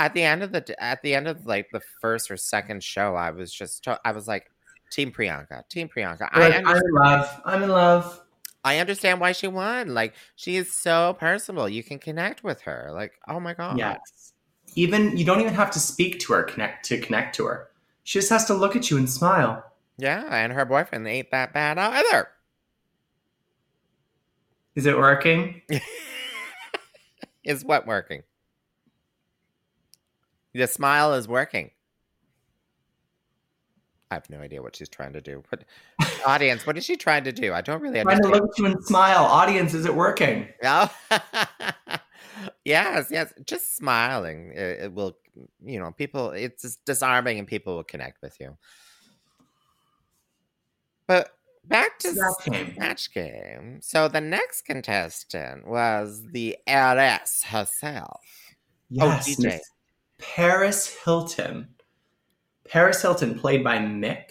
[0.00, 3.14] at the end of the at the end of like the first or second show,
[3.14, 4.50] I was just I was like,
[4.90, 5.68] Team Priyanka.
[5.68, 6.28] Team Priyanka.
[6.34, 7.40] You're I, like, I'm in love.
[7.44, 8.21] I'm in love.
[8.64, 9.94] I understand why she won.
[9.94, 11.68] Like she is so personable.
[11.68, 12.90] You can connect with her.
[12.92, 13.78] Like, oh my god.
[13.78, 14.32] Yes.
[14.74, 17.68] Even you don't even have to speak to her connect to connect to her.
[18.04, 19.64] She just has to look at you and smile.
[19.98, 22.28] Yeah, and her boyfriend ain't that bad either.
[24.74, 25.60] Is it working?
[27.44, 28.22] is what working?
[30.54, 31.70] The smile is working.
[34.12, 35.42] I have no idea what she's trying to do.
[35.50, 35.64] But
[36.26, 37.54] audience, what is she trying to do?
[37.54, 39.24] I don't really Trying to look at you and smile.
[39.24, 40.48] Audience, is it working?
[40.62, 40.90] No.
[41.10, 41.18] Oh.
[42.64, 43.32] yes, yes.
[43.46, 44.52] Just smiling.
[44.54, 45.16] It, it will,
[45.64, 48.58] you know, people, it's disarming and people will connect with you.
[51.06, 51.30] But
[51.64, 52.74] back to Snatch Game.
[52.74, 53.78] Snatch Game.
[53.80, 58.20] So the next contestant was the heiress herself.
[59.00, 59.58] Oh, yes, DJ.
[60.18, 61.68] Paris Hilton.
[62.68, 64.24] Paris Hilton, played by Mick.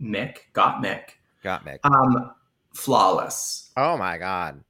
[0.00, 1.10] Mick, Gottmik.
[1.42, 2.32] Got Mick, Um,
[2.74, 3.70] flawless.
[3.76, 4.62] Oh my God.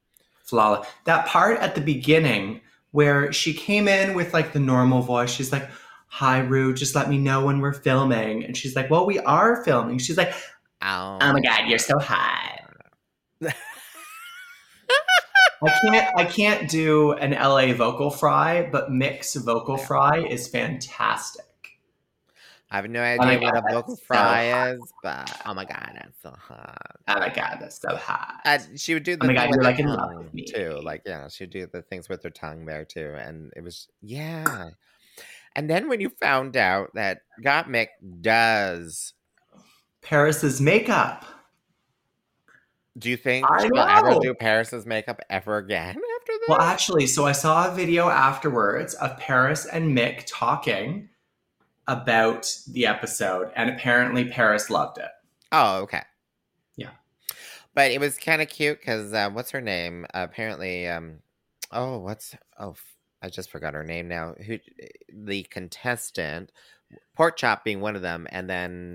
[0.45, 0.87] flawless.
[1.05, 2.61] That part at the beginning
[2.93, 5.31] where she came in with like the normal voice.
[5.31, 5.69] She's like,
[6.09, 9.65] "Hi, Rue, just let me know when we're filming." And she's like, "Well, we are
[9.65, 10.33] filming." She's like,
[10.83, 12.61] Oh, "Oh my god, you're so hot."
[15.63, 21.46] I can't I can't do an LA vocal fry, but Mick's vocal fry is fantastic.
[22.71, 25.65] I have no idea what God, a vocal that's so fry is, but oh my
[25.65, 26.97] God, that's so hot.
[27.07, 28.41] Oh my god, that's so hot.
[28.45, 30.45] And she would do the Oh my God, you're like in love with me.
[30.45, 30.81] too.
[30.83, 33.15] Like, yeah, she'd do the things with her tongue there too.
[33.17, 34.71] And it was, yeah.
[35.55, 37.89] And then when you found out that Gottmik
[38.21, 39.15] does,
[40.03, 41.25] Paris's makeup.
[42.99, 46.49] do you think I she'll ever do Paris's makeup ever again after this?
[46.49, 51.09] Well, actually, so I saw a video afterwards of Paris and Mick talking
[51.89, 55.11] about the episode, and apparently Paris loved it.
[55.53, 56.03] oh, okay.
[56.77, 56.91] Yeah.
[57.75, 60.07] But it was kind of cute because uh, what's her name?
[60.15, 61.19] apparently, um,
[61.73, 62.75] oh, what's oh,
[63.23, 64.35] I just forgot her name now.
[64.47, 64.59] Who
[65.13, 66.53] the contestant?
[67.17, 68.95] Pork chop being one of them, and then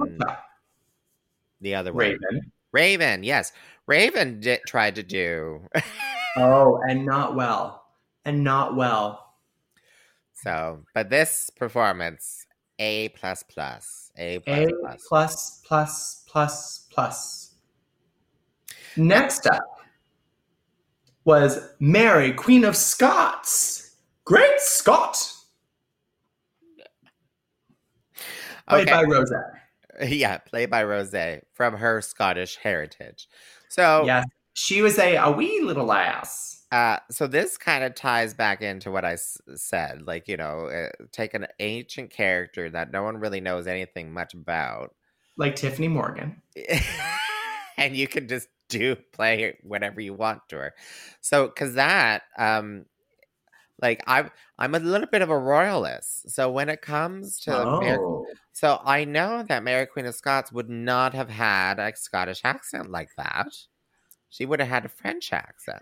[1.61, 2.05] the other one.
[2.05, 2.51] Raven.
[2.71, 3.51] Raven, yes.
[3.87, 5.61] Raven did, tried to do.
[6.37, 7.83] Oh, and not well.
[8.23, 9.33] And not well.
[10.33, 12.45] so, but this performance,
[12.79, 15.07] A plus plus, A plus A plus.
[15.07, 17.53] plus plus plus plus.
[18.97, 19.63] Next up
[21.23, 23.95] was Mary, Queen of Scots.
[24.25, 25.31] Great Scott.
[28.67, 29.31] Played Okay, by Rose.
[30.07, 31.13] yeah, played by Rose
[31.53, 33.27] from her Scottish heritage.
[33.69, 34.25] So, Yes.
[34.53, 36.60] She was a, a wee little lass.
[36.71, 40.03] Uh, so this kind of ties back into what I s- said.
[40.03, 44.33] Like, you know, uh, take an ancient character that no one really knows anything much
[44.33, 44.95] about,
[45.37, 46.41] Like Tiffany Morgan.
[47.77, 50.73] and you can just do play whatever you want to her.
[51.21, 52.85] So, because that, um,
[53.81, 54.29] like I'm,
[54.59, 56.29] I'm a little bit of a royalist.
[56.29, 58.25] So when it comes to, Mary- Oh.
[58.53, 62.91] so I know that Mary Queen of Scots would not have had a Scottish accent
[62.91, 63.47] like that.
[64.29, 65.81] She would have had a French accent.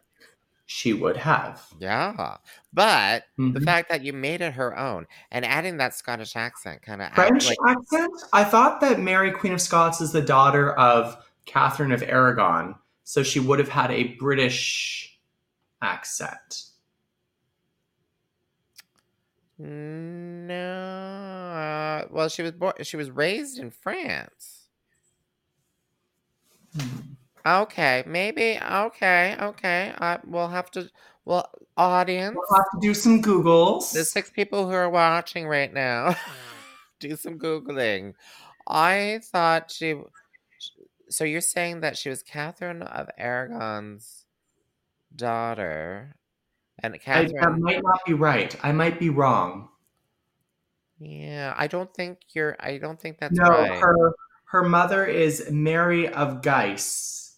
[0.71, 1.65] She would have.
[1.79, 2.37] Yeah,
[2.71, 3.65] but the Mhm.
[3.65, 7.47] fact that you made it her own and adding that Scottish accent kind of French
[7.47, 8.13] like accent?
[8.33, 13.23] I thought that Mary, Queen of Scots, is the daughter of Catherine of Aragon, so
[13.23, 15.19] she would have had a British
[15.81, 16.65] accent.
[19.57, 20.53] no.
[20.53, 22.73] uh, well, she was born.
[22.83, 24.67] She was raised in France.
[26.79, 27.13] Hmm.
[27.45, 28.59] Okay, maybe.
[28.59, 29.93] Okay, okay.
[29.99, 30.89] Uh, we'll have to.
[31.25, 33.93] Well, audience, We'll have to do some Googles.
[33.93, 36.15] the six people who are watching right now,
[36.99, 38.13] do some googling.
[38.67, 40.01] I thought she.
[41.09, 44.25] So you're saying that she was Catherine of Aragon's
[45.15, 46.15] daughter,
[46.81, 47.35] and I, Catherine.
[47.41, 48.55] that might not be right.
[48.63, 49.69] I might be wrong.
[50.99, 52.55] Yeah, I don't think you're.
[52.59, 53.79] I don't think that's no, right.
[53.79, 54.13] her
[54.45, 57.28] her mother is Mary of Guise,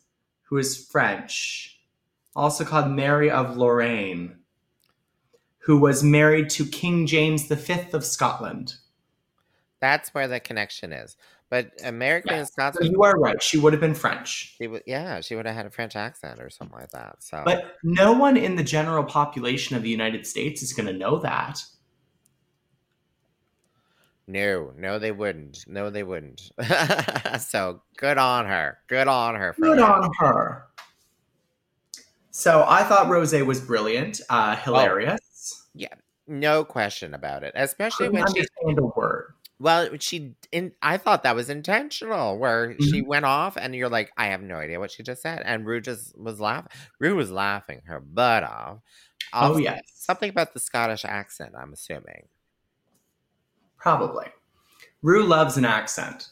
[0.52, 1.80] who is French,
[2.36, 4.36] also called Mary of Lorraine,
[5.60, 8.76] who was married to King James V of Scotland.
[9.80, 11.16] That's where the connection is.
[11.50, 12.52] But American Yes.
[12.52, 13.42] Scots, So you are right.
[13.42, 14.56] She would have been French.
[14.58, 17.24] she would, yeah, she would have had a French accent or something like that.
[17.24, 20.94] So, But no one in the general population of the United States is going to
[20.94, 21.64] know that.
[24.32, 25.66] No, no, they wouldn't.
[25.68, 26.52] No, they wouldn't.
[27.40, 28.78] so good on her.
[28.88, 29.54] Good on her.
[29.60, 29.90] Good that.
[29.90, 30.66] on her.
[32.32, 35.68] So I thought Rose was brilliant, uh, hilarious.
[35.76, 35.94] Yeah.
[36.28, 37.52] No question about it.
[37.56, 39.34] Especially when she understand a word.
[39.60, 44.12] Well, she in I thought that was intentional, where she went off, and you're like,
[44.18, 46.72] I have no idea what she just said, and Rue just was laughing.
[47.00, 48.80] Rue was laughing her butt off.
[49.34, 51.52] Oh Also, yes, something about the Scottish accent.
[51.56, 52.28] I'm assuming.
[53.82, 54.28] Probably.
[55.02, 56.30] Rue loves an accent.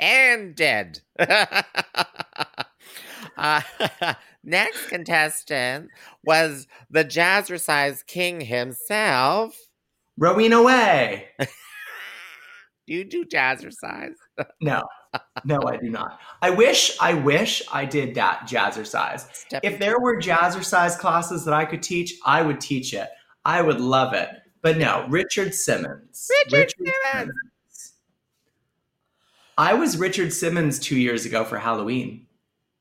[0.00, 1.00] and dead.
[1.18, 1.64] uh,
[4.42, 5.90] next contestant
[6.24, 9.56] was the jazzercise king himself.
[10.16, 11.28] Rowena Way.
[11.38, 11.46] Do
[12.86, 14.14] you do jazzercise?
[14.60, 14.82] No,
[15.44, 16.20] no, I do not.
[16.42, 19.32] I wish, I wish I did that jazzercise.
[19.34, 23.08] Step If there were jazzercise classes that I could teach, I would teach it.
[23.44, 24.28] I would love it.
[24.62, 26.30] But no, Richard Simmons.
[26.52, 27.32] Richard Simmons.
[29.56, 32.26] I was Richard Simmons two years ago for Halloween.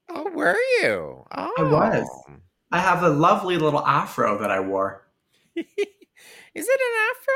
[0.09, 1.25] Oh, were you?
[1.31, 2.07] Oh, I was.
[2.09, 2.35] Oh.
[2.71, 5.07] I have a lovely little afro that I wore.
[5.55, 5.65] Is
[6.67, 7.33] it an afro?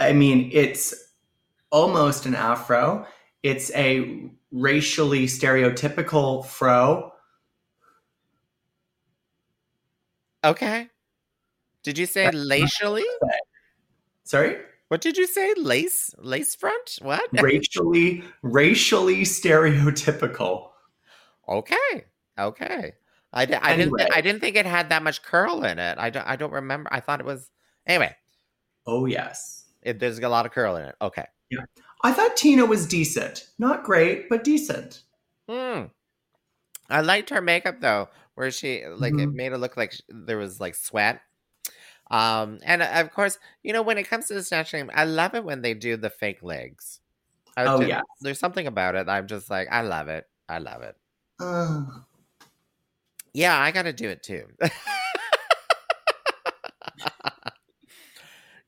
[0.00, 0.94] I mean, it's
[1.70, 3.06] almost an afro.
[3.42, 7.12] It's a racially stereotypical fro.
[10.44, 10.88] Okay.
[11.82, 13.04] Did you say racially?
[14.24, 14.58] Sorry?
[14.88, 15.54] What did you say?
[15.56, 16.14] Lace?
[16.18, 16.98] Lace front?
[17.02, 17.28] What?
[17.32, 20.70] racially racially stereotypical.
[21.48, 22.04] Okay.
[22.38, 22.94] Okay.
[23.32, 23.64] I, I didn't.
[23.64, 24.08] Anyway.
[24.12, 25.98] I didn't think it had that much curl in it.
[25.98, 26.26] I don't.
[26.26, 26.88] I don't remember.
[26.92, 27.50] I thought it was.
[27.86, 28.14] Anyway,
[28.86, 29.64] Oh yes.
[29.82, 30.94] it, there's a lot of curl in it.
[31.00, 31.26] Okay.
[32.02, 33.48] I thought Tina was decent.
[33.58, 35.02] Not great, but decent.
[35.48, 35.84] Hmm.
[36.90, 39.32] I liked her makeup though, where she like it Mhm.
[39.32, 41.20] made it look like sh- there was like sweat.
[42.10, 45.04] Um, and uh, of course, you know when it comes to the snatch game, I
[45.04, 47.00] love it when they do the fake legs.
[47.56, 48.04] I Oh, yes.
[48.20, 49.08] there's something about it.
[49.08, 50.28] I'm just like, I love it.
[50.48, 50.96] I love it.
[51.40, 51.84] Uh,
[53.34, 54.46] Yeah, I got to do it too.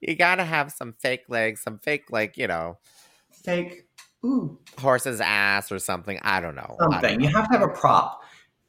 [0.00, 2.78] you got to have some fake legs, some fake like you know
[3.44, 3.86] fake.
[4.24, 6.18] Ooh, horse's ass or something.
[6.22, 6.76] I don't know.
[6.78, 7.20] I don't something.
[7.20, 7.38] You know.
[7.38, 8.22] have to have a prop.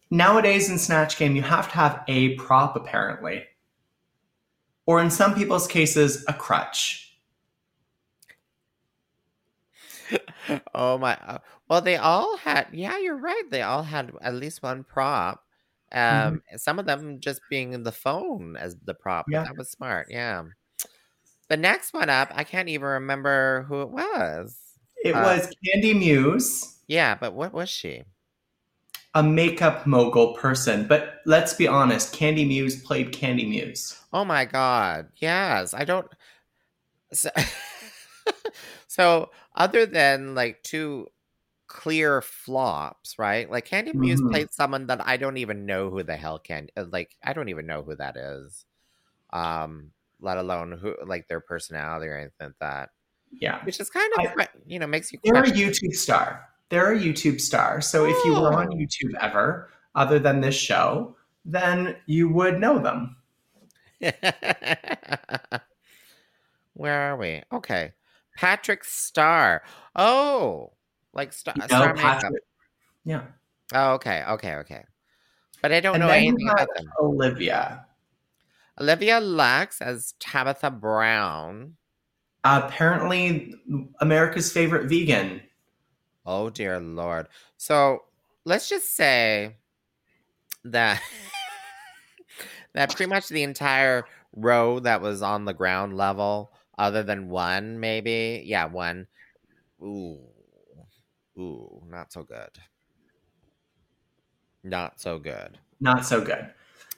[0.09, 3.43] Nowadays in Snatch Game, you have to have a prop, apparently.
[4.85, 7.17] Or in some people's cases, a crutch.
[10.73, 11.37] oh my uh,
[11.69, 15.43] well they all had yeah you're right they all had at least one prop
[15.93, 19.43] um some of them just being the phone as the prop Yeah.
[19.43, 20.43] that was smart yeah
[21.51, 24.57] the next one up i can't even remember who it was
[25.03, 28.03] It Uh, was Kandy Muse, yeah but what was she
[29.13, 30.85] a makeup mogul person.
[30.87, 33.97] But let's be honest, Kandy Muse played Kandy Muse.
[34.13, 36.07] oh my god yes i don't
[37.13, 37.29] so,
[38.87, 41.07] so other than like two
[41.67, 44.31] clear flops right like kandy muse Mhm.
[44.31, 47.49] played someone that i don't even know who the hell can uh, like i don't
[47.49, 48.65] even know who that is
[49.33, 52.89] um let alone who like their personality or anything like that
[53.31, 53.63] Yeah.
[53.65, 56.47] which is kind of I- you know makes you They're a YouTube star.
[56.69, 57.81] They're a YouTube star.
[57.81, 58.75] So if you were on Oh.
[58.77, 63.17] YouTube ever, other than this show, then you would know them.
[66.73, 67.93] where are we okay
[68.37, 69.61] patrick star
[69.95, 70.71] oh
[71.13, 72.43] like star, You know, star makeup Patrick-
[73.03, 73.23] Yeah.
[73.73, 74.83] Oh, okay, okay, okay.
[75.61, 76.85] But I don't And know anything about them.
[76.99, 77.85] Olivia.
[78.81, 81.75] Olivia Lux as Tabitha Brown.
[82.43, 83.53] Apparently,
[83.99, 85.39] America's favorite vegan.
[86.25, 87.27] Oh dear lord.
[87.57, 88.05] So
[88.43, 89.57] let's just say
[90.65, 90.99] that
[92.73, 97.79] that pretty much the entire row that was on the ground level, other than one,
[97.79, 98.41] maybe.
[98.47, 99.05] Yeah, one.
[99.83, 100.17] Ooh.
[101.37, 102.49] Ooh, not so good.
[104.63, 105.59] Not so good.
[105.79, 106.51] Not so good.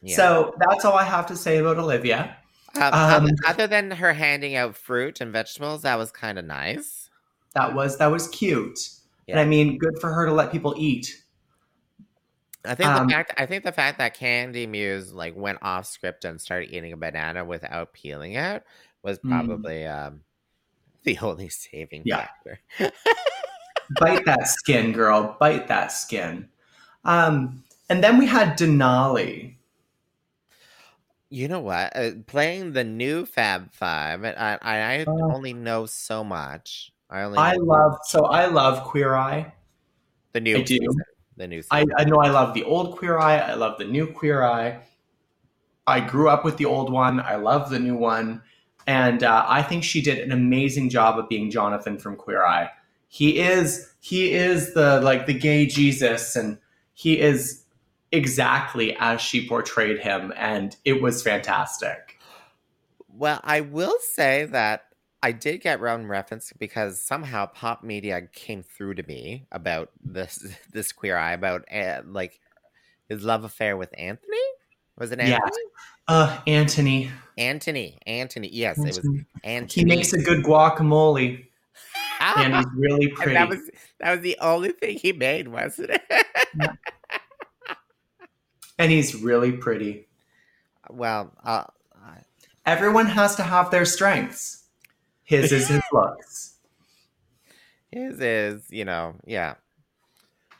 [0.03, 0.15] Yeah.
[0.15, 2.37] So that's all I have to say about Olivia.
[2.75, 6.45] Um, other, Um, other than her handing out fruit and vegetables, that was kind of
[6.45, 7.09] nice.
[7.53, 8.79] That was that was cute.
[9.27, 11.23] And I mean, good for her to let people eat.
[12.65, 15.85] I think Um, the fact I think the fact that Kandy Muse like went off
[15.85, 18.63] script and started eating a banana without peeling it
[19.03, 19.29] was Mm.
[19.29, 20.21] probably um,
[21.03, 22.27] the only saving Yeah.
[22.27, 22.59] factor.
[23.99, 25.37] Bite that skin, girl.
[25.39, 26.49] Bite that skin.
[27.05, 29.55] Um, and then we had Denali.
[31.33, 31.95] You know what?
[31.97, 35.33] Uh, playing the new Fab Five, I, I, I Oh.
[35.33, 36.91] only know so much.
[37.09, 39.51] I only I love so I love Queer Eye.
[40.33, 40.75] the new I do.
[40.77, 41.01] season.
[41.37, 41.85] The new I.
[41.97, 43.39] I know I love the old Queer Eye.
[43.39, 44.81] I love the new Queer Eye.
[45.87, 47.19] I grew up with the old one.
[47.19, 48.43] I love the new one,
[48.85, 52.69] and uh, I think she did an amazing job of being Jonathan from Queer Eye.
[53.07, 56.59] He is he is the like the gay Jesus, and
[56.93, 57.62] he is
[58.13, 62.19] exactly as she portrayed him, and it was fantastic.
[63.09, 64.85] Well, I will say that
[65.21, 70.45] I did get Rowan reference because somehow pop media came through to me about this
[70.71, 72.39] this queer eye about uh, like
[73.09, 74.17] his love affair with Antoni.
[74.97, 75.29] Was it Antoni?
[75.29, 75.51] Yes.
[76.07, 77.09] Uh, Antoni.
[77.37, 77.97] Antoni.
[78.07, 78.49] Antoni.
[78.51, 79.25] Yes, it was Antoni.
[79.45, 79.71] Antoni.
[79.71, 81.45] He makes a good guacamole,
[82.19, 83.33] and he's really And pretty.
[83.33, 83.59] that was
[83.99, 86.01] that was the only thing he made, wasn't it?
[88.79, 90.07] And he's really pretty.
[90.89, 91.65] well, uh,
[92.03, 92.23] I-
[92.65, 94.63] Everyone has to have their strengths.
[95.23, 96.55] His is his looks.
[97.91, 99.55] his is, you know, yeah.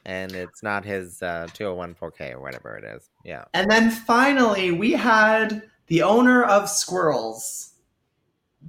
[0.06, 3.10] And it's not his uh 2014K or whatever it is.
[3.24, 3.46] Yeah.
[3.54, 7.72] And then finally, we had the owner of Squirrels,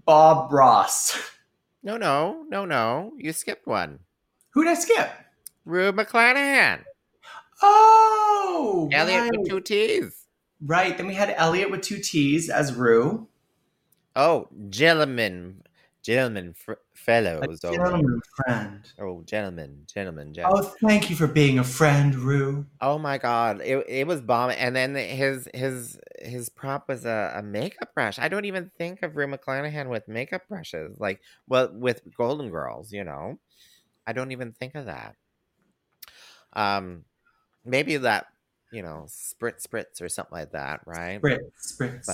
[0.05, 1.19] Bob Ross.
[1.83, 3.13] No, no, no, no.
[3.19, 3.99] You skipped one.
[4.51, 5.11] Who'd I skip?
[5.65, 6.85] Rue McClanahan.
[7.63, 9.31] Oh, Elliott right.
[9.39, 10.27] with two T's.
[10.61, 10.97] Right.
[10.97, 13.29] Then we had Elliott with two T's as Rue.
[14.17, 15.63] Oh, gentlemen,
[16.03, 17.61] gentlemen, fr- A fellows.
[17.65, 18.81] Oh, gentleman friend.
[19.01, 22.65] oh, gentlemen, gentlemen, Oh, thank you for being a friend, Rue.
[22.81, 24.51] Oh, my God, it it was bomb.
[24.57, 28.21] And then his his his prop was a, a makeup brush.
[28.21, 32.93] I don't even think of Rue McClanahan with makeup brushes, like well, with Golden Girls.
[32.93, 33.41] You know,
[34.07, 35.17] I don't even think of that.
[36.53, 37.05] Um,
[37.65, 38.27] maybe that
[38.75, 41.23] you know, spritz spritz or something like that, right?
[41.23, 42.07] Spritz, Spritz.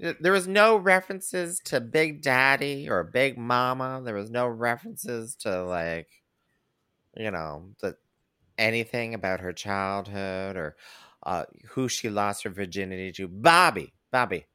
[0.00, 4.02] But there was no references to Big Daddy or Big Mama.
[4.04, 6.08] There was no references to like,
[7.16, 7.96] you know, the
[8.58, 10.76] anything about her childhood or
[11.22, 13.28] uh, who she lost her virginity to.
[13.28, 14.46] Bobby, Bobby.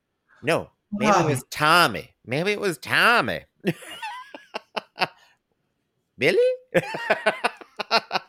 [0.44, 2.14] No, maybe it was Tommy.
[2.26, 3.46] Maybe it was Tommy.
[6.18, 6.38] Billy.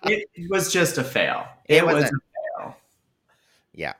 [0.08, 1.46] it was just a fail.
[1.66, 2.08] It It, was a
[2.58, 2.76] fail.
[3.72, 3.94] yeah.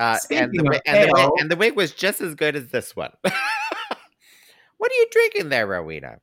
[0.00, 2.20] Uh, and, the, Speaking of wi- and, the, wi- fail- and the wig was just
[2.20, 3.12] as good as this one.
[3.22, 3.32] what
[4.90, 6.18] are you drinking there, Rowena?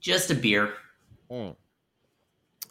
[0.00, 0.72] Just a beer.
[1.30, 1.56] Mm.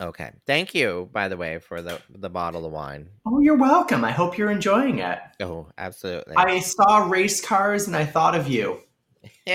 [0.02, 0.32] Okay.
[0.48, 3.10] Thank you, by the way, for the the bottle of wine.
[3.26, 4.04] Oh, you're welcome.
[4.06, 5.20] I hope you're enjoying it.
[5.42, 6.36] Oh, absolutely.
[6.38, 8.80] I saw race cars and I thought of you.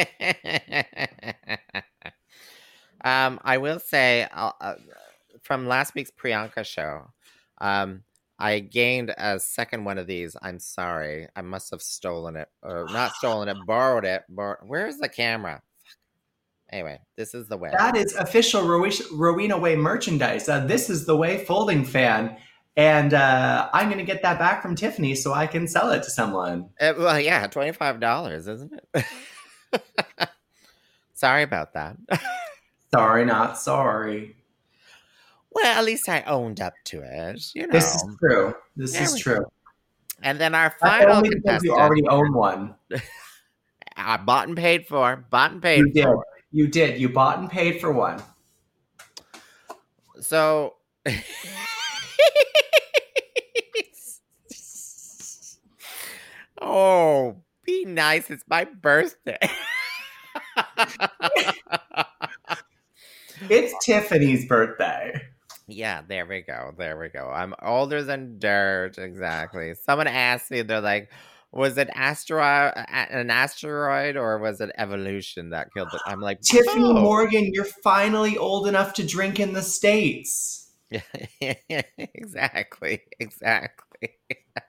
[3.04, 4.74] um, I will say, uh, uh,
[5.42, 7.10] from last week's Priyanka show,
[7.58, 8.02] um,
[8.38, 10.36] I gained a second one of these.
[10.42, 14.24] I'm sorry, I must have stolen it, or not stolen it, borrowed it.
[14.28, 15.62] Bor- Where's the camera?
[16.70, 17.70] Anyway, this is the way.
[17.70, 18.62] That is official
[19.12, 20.48] Rowena Way merchandise.
[20.48, 22.36] Uh, this is the Way folding fan.
[22.76, 26.02] And uh, I'm going to get that back from Tiffany so I can sell it
[26.02, 26.70] to someone.
[26.80, 29.04] Uh, well, yeah, twenty five dollars, isn't it?
[31.14, 31.96] sorry about that.
[32.94, 34.36] Sorry, not sorry.
[35.50, 37.72] Well, at least I owned up to it, you know.
[37.72, 38.54] This is true.
[38.76, 39.44] This There is true.
[40.22, 42.76] and then our final contestant, you already own one.
[43.96, 46.04] I bought and paid for, bought and paid You did.
[46.04, 46.24] for.
[46.52, 47.00] You did.
[47.00, 48.22] You bought and paid for one.
[50.20, 50.74] So,
[56.60, 58.30] oh, be nice.
[58.30, 59.38] It's my birthday.
[63.50, 65.20] It's Tiffany's birthday.
[65.68, 66.72] yeah, there we go.
[66.76, 67.30] There we go.
[67.30, 68.98] I'm older than dirt.
[68.98, 69.74] Exactly.
[69.74, 71.10] Someone asked me, they're like,
[71.52, 76.00] was it asteroid, an asteroid, or was it evolution that killed it?
[76.04, 80.72] I'm like, Tiffany "Both." Morgan, you're finally old enough to drink in the States.
[81.40, 84.10] exactly, exactly.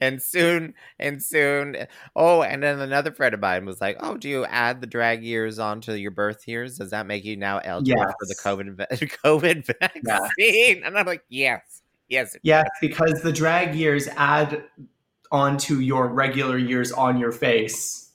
[0.00, 1.76] and soon, and soon.
[2.16, 5.22] Oh, and then another friend of mine was like, "Oh, do you add the drag
[5.22, 6.78] years onto your birth years?
[6.78, 8.88] Does that make you now eligible for the COVID va-
[9.24, 14.64] COVID vaccine?" And I'm like, "Yes, yes, it Yes, because the drag years add
[15.32, 18.12] onto your regular years on your face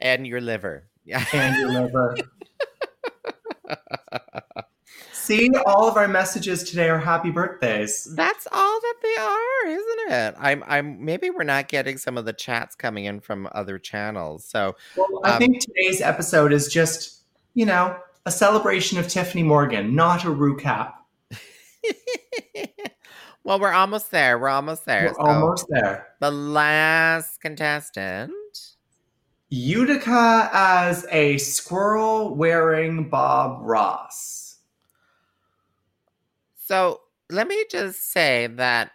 [0.00, 1.24] and your liver." Yeah.
[1.32, 2.16] and your liver.
[5.12, 8.04] See, all of our messages today are happy birthdays.
[8.14, 10.34] That's all that they are, isn't it?
[10.38, 14.44] I'm I'm maybe we're not getting some of the chats coming in from other channels.
[14.44, 17.22] So Well, I Um, think today's episode is just,
[17.54, 17.96] you know,
[18.26, 20.94] a celebration of Tiffany Morgan, not a recap.
[23.44, 24.38] well, we're almost there.
[24.38, 25.08] We're almost there.
[25.08, 26.08] We're So almost there.
[26.20, 28.32] the last contestant.
[29.50, 34.58] Utica as a squirrel wearing Bob Ross.
[36.66, 37.00] So
[37.30, 38.90] let me just say that.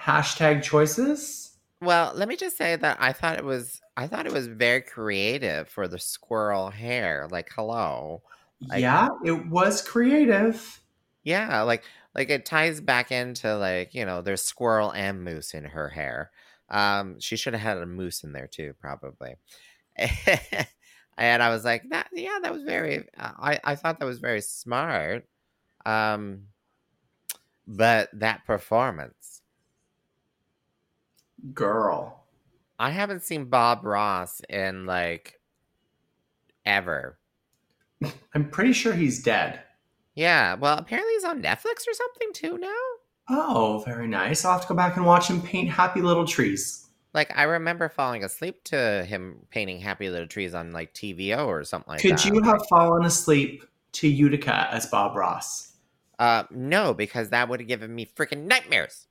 [0.00, 1.56] Hashtag choices.
[1.80, 3.80] Well, let me just say that I thought it was.
[3.96, 7.28] I thought it was very creative for the squirrel hair.
[7.30, 8.22] Like, hello.
[8.70, 10.80] I- yeah, it was creative.
[11.24, 11.84] Yeah, like
[12.14, 16.30] like it ties back into like, you know, there's squirrel and moose in her hair.
[16.70, 19.36] Um, she should have had a moose in there too, probably.
[19.96, 23.06] and I was like, that, yeah, that was very.
[23.16, 25.26] I I thought that was very smart.
[25.86, 26.44] Um,
[27.66, 29.37] but that performance,
[31.54, 32.24] Girl.
[32.78, 35.40] I haven't seen Bob Ross in like
[36.64, 37.18] ever.
[38.34, 39.60] I'm pretty sure he's dead.
[40.14, 42.74] Yeah, well, apparently he's on Netflix or something too now.
[43.30, 44.44] Oh, very nice.
[44.44, 46.86] I'll have to go back and watch him paint happy little trees.
[47.14, 51.64] Like I remember falling asleep to him painting happy little trees on like TVO or
[51.64, 52.22] something like Could that.
[52.22, 55.72] Could you have fallen asleep to Utica as Bob Ross?
[56.18, 59.07] Uh, no, because that would have given me freaking nightmares.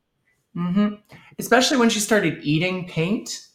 [0.57, 0.95] Mm-hmm.
[1.37, 3.47] Especially when she started eating paint.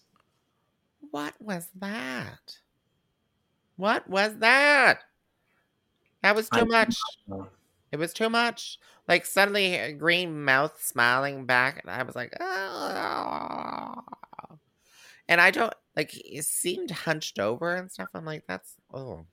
[1.11, 2.57] What was that?
[3.77, 5.01] What was that?
[6.23, 6.97] That was too don't much.
[7.91, 8.79] It was too much.
[9.09, 13.95] Like suddenly, a green mouth smiling back, and I was like, oh.
[15.29, 16.11] And I don't like.
[16.11, 18.11] He seemed hunched over and stuff.
[18.15, 19.27] I'm like, that's oh,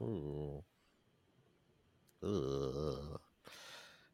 [0.00, 0.64] ooh,
[2.24, 3.19] ooh.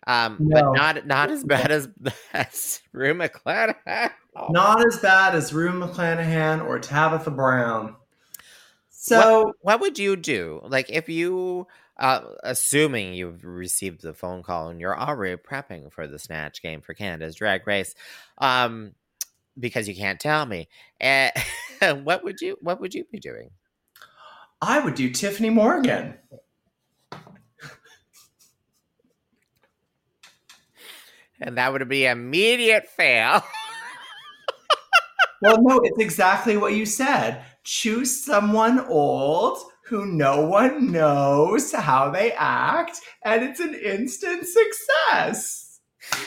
[0.06, 0.72] Um, No.
[0.72, 1.88] but not not as bad as
[2.32, 4.10] as Rue McClanahan.
[4.36, 4.48] Oh.
[4.50, 7.96] Not as bad as Rue McClanahan or Tabitha Brown.
[8.90, 11.66] So what would you do like if you
[11.98, 16.80] uh assuming you've received the phone call and you're already prepping for the snatch game
[16.80, 17.94] for canada's drag race
[18.38, 18.92] um
[19.58, 20.68] because you can't tell me
[21.00, 21.30] uh,
[22.02, 23.48] what would you what would you be doing
[24.62, 26.14] I would do Tiffany Morgan.
[31.40, 33.42] And that would be immediate fail
[35.42, 37.44] Well, no, it's exactly what you said.
[37.62, 45.78] Choose someone old who no one knows how they act, and it's an instant success.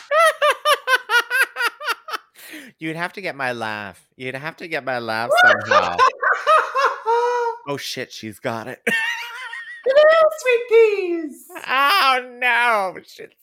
[2.78, 5.95] you'd have to get my laugh you'd have to get my laugh somehow
[7.05, 8.82] oh shit she's got it
[9.86, 11.47] Hello, sweet peas.
[11.68, 13.01] Oh no!
[13.07, 13.34] Shit.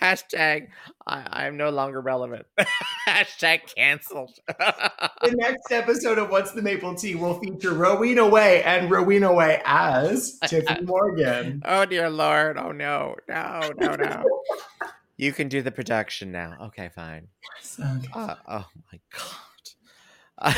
[0.00, 0.68] Hashtag
[1.06, 2.46] I, I'm no longer relevant.
[3.08, 4.38] Hashtag canceled.
[4.46, 9.60] The next episode of What's the Maple Tea will feature Rowena Way and Rowena Way
[9.64, 11.62] as Tiffany Morgan.
[11.64, 12.56] oh dear lord.
[12.58, 13.16] Oh no.
[13.28, 14.24] No, no, no.
[15.16, 16.56] you can do the production now.
[16.62, 17.28] Okay, fine.
[17.78, 18.08] Okay.
[18.12, 20.54] Uh, oh my god.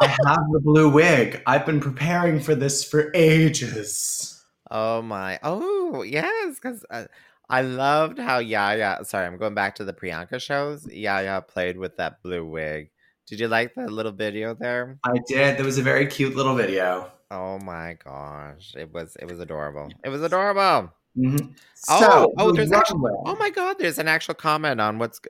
[0.00, 1.42] I have the blue wig.
[1.46, 4.44] I've been preparing for this for ages.
[4.70, 5.38] oh my.
[5.42, 7.04] Oh, yes, because uh,
[7.48, 9.04] I loved how Yaya.
[9.04, 10.86] Sorry, I'm going back to the Priyanka shows.
[10.86, 12.90] Yaya played with that blue wig.
[13.26, 14.98] Did you like the little video there?
[15.04, 15.56] I did.
[15.56, 17.10] There was a very cute little video.
[17.30, 19.88] Oh my gosh, it was it was adorable.
[20.04, 20.92] It was adorable.
[21.16, 21.54] Mhm.
[21.88, 25.20] Oh, So, oh, the there's actually- Oh my god, there's an actual comment on what's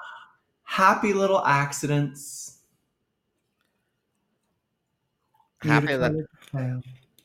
[0.64, 2.58] happy little accidents.
[5.62, 5.86] happy.
[5.86, 6.80] Beautiful Li- tale.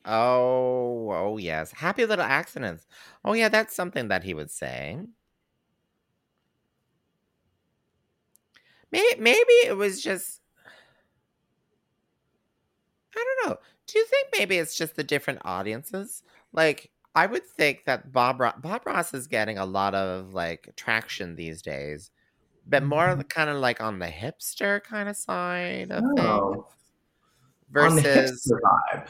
[0.09, 2.85] Oh, oh yes, happy little accidents.
[3.23, 4.99] Oh yeah, that's something that he would say.
[8.91, 10.41] Maybe maybe it was just.
[13.15, 13.57] I don't know.
[13.87, 16.23] Do you think maybe it's just the different audiences?
[16.53, 20.71] Like, I would think that Bob Ro- Bob Ross is getting a lot of like
[20.75, 22.11] traction these days,
[22.67, 23.29] but more Mhm.
[23.29, 26.53] kind of like on the hipster kind of side of Oh.
[26.53, 26.65] things
[27.77, 29.07] On the versus hipster vibe.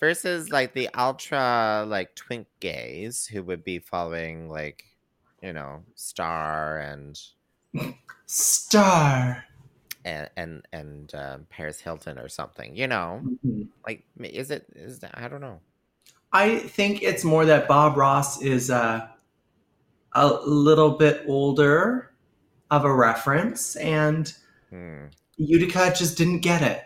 [0.00, 4.84] Versus like the ultra like twink gays who would be following like
[5.42, 7.18] you know Star and
[8.26, 9.44] Star.
[10.04, 12.76] and and, and uh, Paris Hilton or something.
[12.76, 13.68] You know, Mhm.
[13.86, 15.60] like is it is that I don't know.
[16.32, 19.08] I think it's more that Bob Ross is uh,
[20.12, 22.10] a little bit older
[22.70, 24.32] of a reference, and
[24.70, 25.06] Hmm.
[25.36, 26.85] Utica just didn't get it.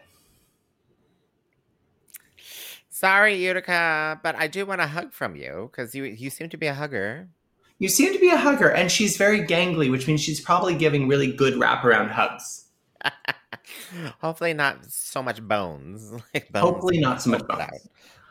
[3.00, 6.58] Sorry, Utica, but I do want a hug from you because you you seem to
[6.58, 7.30] be a hugger.
[7.78, 11.08] You seem to be a hugger, and she's very gangly, which means she's probably giving
[11.08, 12.66] really good wraparound hugs.
[14.20, 16.12] Hopefully, not so much bones.
[16.34, 17.60] like bones Hopefully, not so much bones.
[17.62, 17.70] out.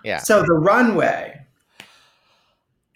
[0.06, 0.20] Yeah.
[0.20, 1.48] So the runway.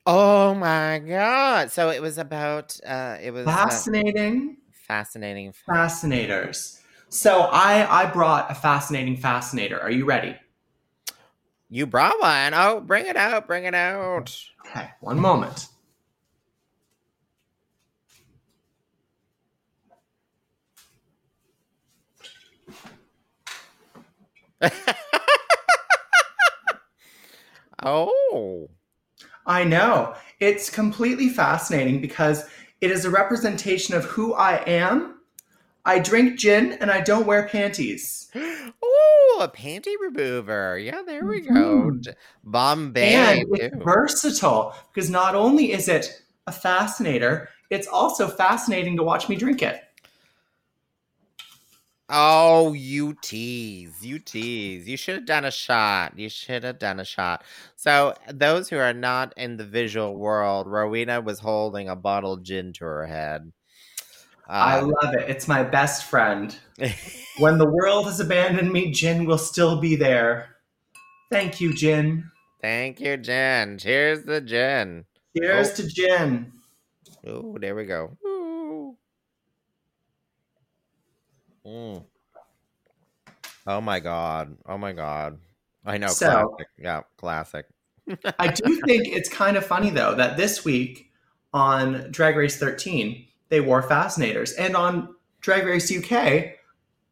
[0.05, 1.71] Oh my god!
[1.71, 4.57] So it was about uh, it was uh, Fascinating
[4.87, 5.53] fascinating.
[5.65, 6.79] fascinators.
[7.09, 9.81] So I I brought a fascinating fascinator.
[9.81, 10.35] Are you ready?
[11.73, 12.53] You brought one.
[12.53, 13.47] Oh, bring it out!
[13.47, 14.39] Bring it out!
[14.63, 15.69] Okay, one moment.
[27.83, 28.69] oh,
[29.47, 30.13] I know.
[30.39, 32.47] It's completely fascinating because
[32.81, 35.13] it is a representation of who I am
[35.85, 38.29] I drink gin and I don't wear panties.
[39.39, 40.77] A panty remover.
[40.77, 41.53] Yeah, there we go.
[41.53, 42.01] Mm-hmm.
[42.01, 42.13] J-
[42.43, 43.13] Bombay.
[43.13, 49.29] and it's versatile because not only is it a fascinator, it's also fascinating to watch
[49.29, 49.81] me drink it.
[52.09, 54.05] Oh, you tease.
[54.05, 54.87] You tease.
[54.87, 56.13] You should have done a shot.
[56.19, 57.43] You should have done a shot.
[57.75, 62.43] So, those who are not in the visual world, Rowena was holding a bottle of
[62.43, 63.51] gin to her head.
[64.47, 65.29] I Um, love it.
[65.29, 66.55] It's my best friend.
[67.39, 70.55] When the world has abandoned me, Jin will still be there.
[71.31, 72.29] Thank you, Jin.
[72.61, 73.79] Thank you, Jen.
[73.79, 75.05] Cheers the Jin.
[75.35, 75.75] Cheers Oh.
[75.77, 76.51] to Jin.
[77.25, 78.15] Oh, there we go.
[78.23, 78.95] Ooh.
[81.65, 82.03] Mm.
[83.65, 84.55] Oh my god.
[84.67, 85.39] Oh my god.
[85.85, 86.07] I know.
[86.07, 86.67] So- classic.
[86.77, 87.65] Yeah, classic.
[88.37, 91.09] I do think it's kind of funny though that this week
[91.53, 96.55] on Drag Race 13 they wore fascinators, and on Drag Race UK,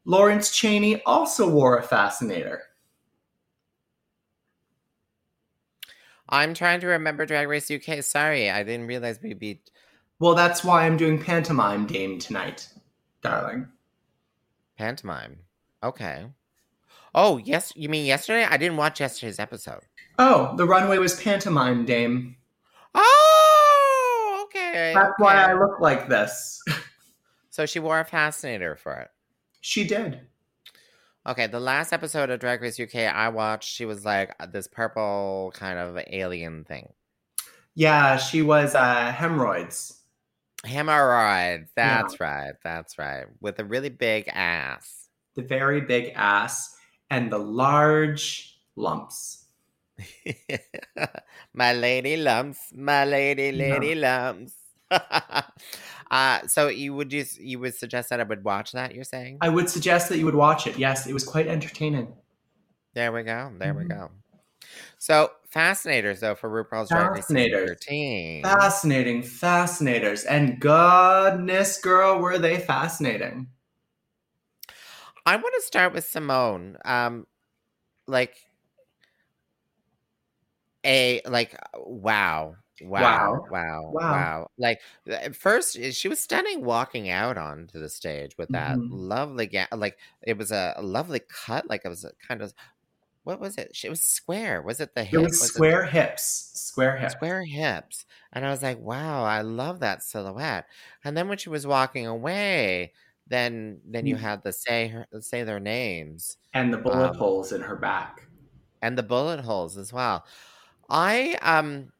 [0.05, 2.63] Lawrence Chaney also wore a fascinator.
[6.27, 8.03] I'm trying to remember Drag Race UK.
[8.03, 9.69] Sorry, I didn't realize we beat.
[10.17, 12.67] Well, that's why I'm doing pantomime Dame tonight,
[13.21, 13.67] darling.
[14.79, 15.41] Pantomime.
[15.83, 16.25] Okay.
[17.13, 17.71] Oh, yes.
[17.75, 18.45] You mean yesterday?
[18.49, 19.81] I didn't watch yesterday's episode.
[20.17, 22.37] Oh, the runway was pantomime Dame.
[22.95, 23.50] Oh,
[24.71, 24.93] okay.
[24.93, 26.59] That's why I look like this.
[27.53, 29.09] So she wore a fascinator for it.
[29.59, 30.21] she did.
[31.27, 34.67] Okay, the last episode of Drag Race UK I watched, she was like uh, this
[34.67, 36.93] purple kind of alien thing.
[37.75, 39.99] Yeah, she was uh, hemorrhoids.
[40.65, 41.67] Hemorrhoid.
[41.75, 42.53] That's right.
[42.63, 43.25] That's right.
[43.41, 45.09] With a really big ass.
[45.35, 46.73] the very big ass,
[47.09, 49.45] and the large lumps.
[51.53, 52.71] my lady lumps.
[52.73, 54.53] My lady, lady lumps.
[56.11, 58.93] uh, so you would just you would suggest that I would watch that?
[58.95, 59.37] You're saying?
[59.41, 60.77] I would suggest that you would watch it.
[60.77, 62.13] Yes, it was quite entertaining.
[62.93, 63.51] There we go.
[63.57, 63.89] There we Mhm.
[63.89, 64.11] go.
[64.99, 67.69] So fascinators though for RuPaul's Drag Race season Fascinators.
[67.69, 68.43] 13.
[68.43, 73.49] Fascinating, fascinators, and goodness, girl, were they fascinating?
[75.25, 76.77] I want to start with Symone.
[76.85, 77.27] Um,
[78.07, 78.37] like
[80.85, 82.55] a like wow.
[82.83, 84.47] Wow, wow, wow, Wow.
[84.57, 88.91] Like at first, eh, she was stunning walking out onto the stage with that Mhm.
[88.91, 91.67] lovely, ga- like it was a, lovely cut.
[91.69, 92.53] Like it was kind of,
[93.23, 93.75] what was it?
[93.75, 94.61] She was square.
[94.63, 95.13] Was it the hip?
[95.13, 97.15] It was square hips, square hips.
[97.15, 98.05] square hips.
[98.31, 100.67] And I was like, wow, I love that silhouette.
[101.03, 102.93] And then when she was walking away,
[103.27, 104.17] then then you Mm.
[104.17, 108.29] had the say her say their names and the bullet Um, holes in her back.
[108.81, 110.25] and the bullet holes as well.
[110.89, 111.91] I um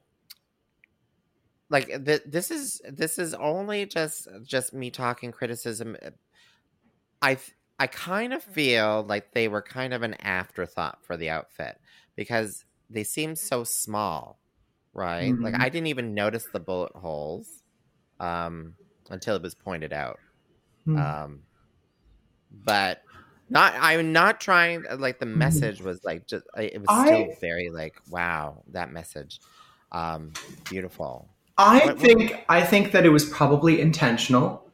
[1.72, 5.96] like th- this is this is only just just me talking criticism.
[7.22, 7.38] i
[7.80, 11.80] i kind of feel like they were kind of an afterthought for the outfit
[12.16, 14.38] because they seem so small,
[14.94, 15.34] right?
[15.40, 15.62] Like Mhm.
[15.62, 17.48] I didn't even notice the bullet holes
[18.20, 18.76] um
[19.10, 20.20] until it was pointed out.
[20.86, 20.98] Hmm.
[20.98, 21.44] Um
[22.52, 23.02] but
[23.50, 27.70] not I'm not trying like the message was like just it was still I- very
[27.70, 29.40] like wow, that message.
[29.92, 30.32] Um
[30.66, 31.30] beautiful.
[31.62, 34.70] I what- what- think I think that it was probably intentional.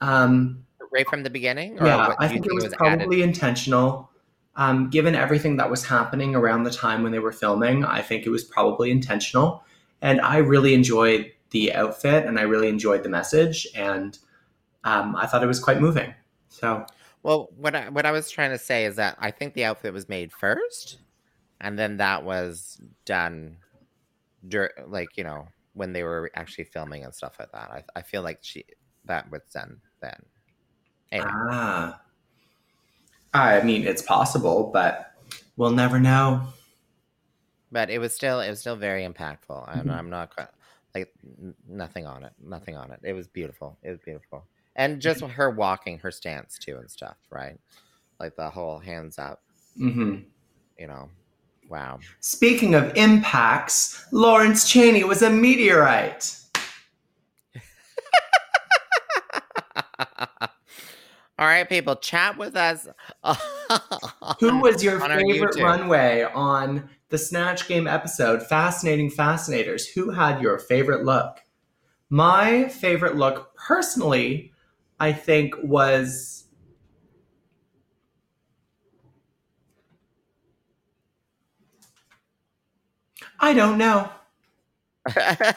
[0.00, 1.76] Um, Right from the beginning?
[1.76, 2.76] yeah, what I do you think it was, added?
[2.76, 4.10] probably intentional.
[4.56, 8.26] Um, given everything that was happening around the time when they were filming, I think
[8.26, 9.64] it was probably intentional.
[10.02, 14.18] And I really enjoyed the outfit, and I really enjoyed the message, and
[14.84, 16.12] um, I thought it was quite moving.
[16.50, 16.84] So
[17.22, 19.94] Well, what I, what I was trying to say is that I think the outfit
[19.94, 20.98] was made first,
[21.60, 23.56] and then that was done,
[24.46, 27.70] dur- like you know, when they were actually filming and stuff like that.
[27.70, 28.64] I, I feel like she
[29.04, 30.22] that was done then.
[31.10, 32.00] Anyway, ah,
[33.34, 35.12] I mean, it's possible, but
[35.56, 36.42] we'll never know.
[37.70, 39.94] but it was still it was still very impactful, and Mhm.
[39.94, 40.32] I'm not
[40.94, 41.12] like
[41.66, 43.00] nothing on it, nothing on it.
[43.02, 43.78] It was beautiful.
[43.82, 44.46] It was beautiful,
[44.76, 47.58] and just her walking, her stance too, and stuff, right?
[48.20, 49.42] Like the whole hands up,
[49.80, 50.16] Mm-hmm.
[50.78, 51.10] you know.
[51.72, 52.00] Wow.
[52.20, 56.38] Speaking of impacts, Lawrence Chaney was a meteorite.
[61.38, 62.86] All right, people, chat with us.
[64.40, 69.86] Who was your favorite runway on the Snatch Game episode, Fascinating Fascinators?
[69.86, 71.38] Who had your favorite look?
[72.10, 74.52] My favorite look, personally,
[75.00, 76.41] I think was.
[83.42, 84.08] I don't know.
[85.08, 85.54] I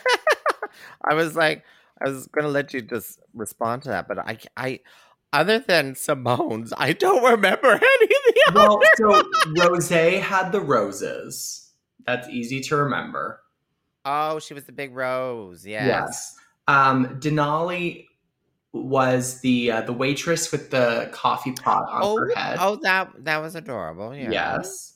[1.14, 1.64] was like,
[2.04, 4.80] I was gonna let you just respond to that, but I, I,
[5.32, 8.88] other than Symone's, I don't remember any of the Well, other.
[8.98, 11.72] so Rose had the roses.
[12.06, 13.42] That's easy to remember.
[14.04, 15.66] Oh, she was the big rose.
[15.66, 15.88] Yes.
[15.88, 16.36] Yes.
[16.68, 18.08] Um, Denali
[18.74, 22.58] was the uh, the waitress with the coffee pot on Oh, her head.
[22.60, 24.14] oh, that that was adorable.
[24.16, 24.32] Yeah.
[24.32, 24.94] Yes.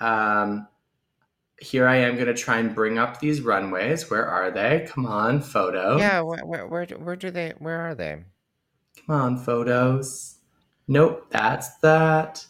[0.00, 0.66] Um,
[1.60, 4.10] here I am going to try and bring up these runways.
[4.10, 4.86] Where are they?
[4.90, 5.98] Come on, photo.
[5.98, 6.20] Yeah.
[6.22, 7.52] Where, where, where, do- where do they?
[7.58, 8.24] Where are they?
[9.06, 10.36] Come on, photos.
[10.88, 12.44] Nope, that's that.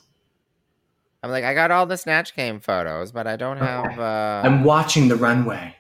[1.23, 3.99] I'm like, I got all the Snatch Game photos, but I don't have.
[3.99, 4.43] Uh...
[4.43, 5.77] I'm watching the runway.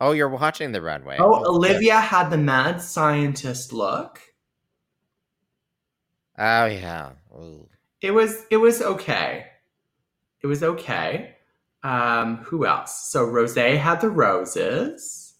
[0.00, 1.18] Oh, you're watching the runway.
[1.20, 1.44] Oh.
[1.46, 4.20] Olivia had the mad scientist look.
[6.38, 7.10] Oh yeah.
[7.32, 7.68] Ooh.
[8.00, 9.46] It was it was okay.
[10.42, 11.33] It was okay.
[11.84, 13.10] Um, who else?
[13.10, 15.34] So Rose had the roses.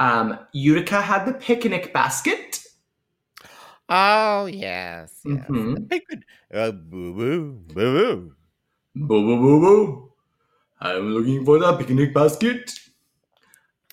[0.00, 2.64] Um, Utica had the picnic basket.
[3.88, 5.20] Oh yes.
[5.24, 5.46] yes.
[5.48, 5.88] Mhm.
[5.88, 6.24] The one.
[6.52, 8.34] Uh, boo boo boo boo.
[8.96, 10.12] Boo boo boo boo.
[10.80, 12.72] I'm looking for the picnic basket.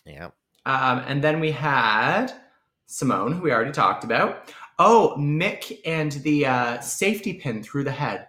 [0.06, 0.30] Yeah.
[0.66, 2.32] Um, and then we had
[2.88, 4.54] Symone, who we already talked about.
[4.80, 8.28] Oh, Mik and the uh, safety pin through the head.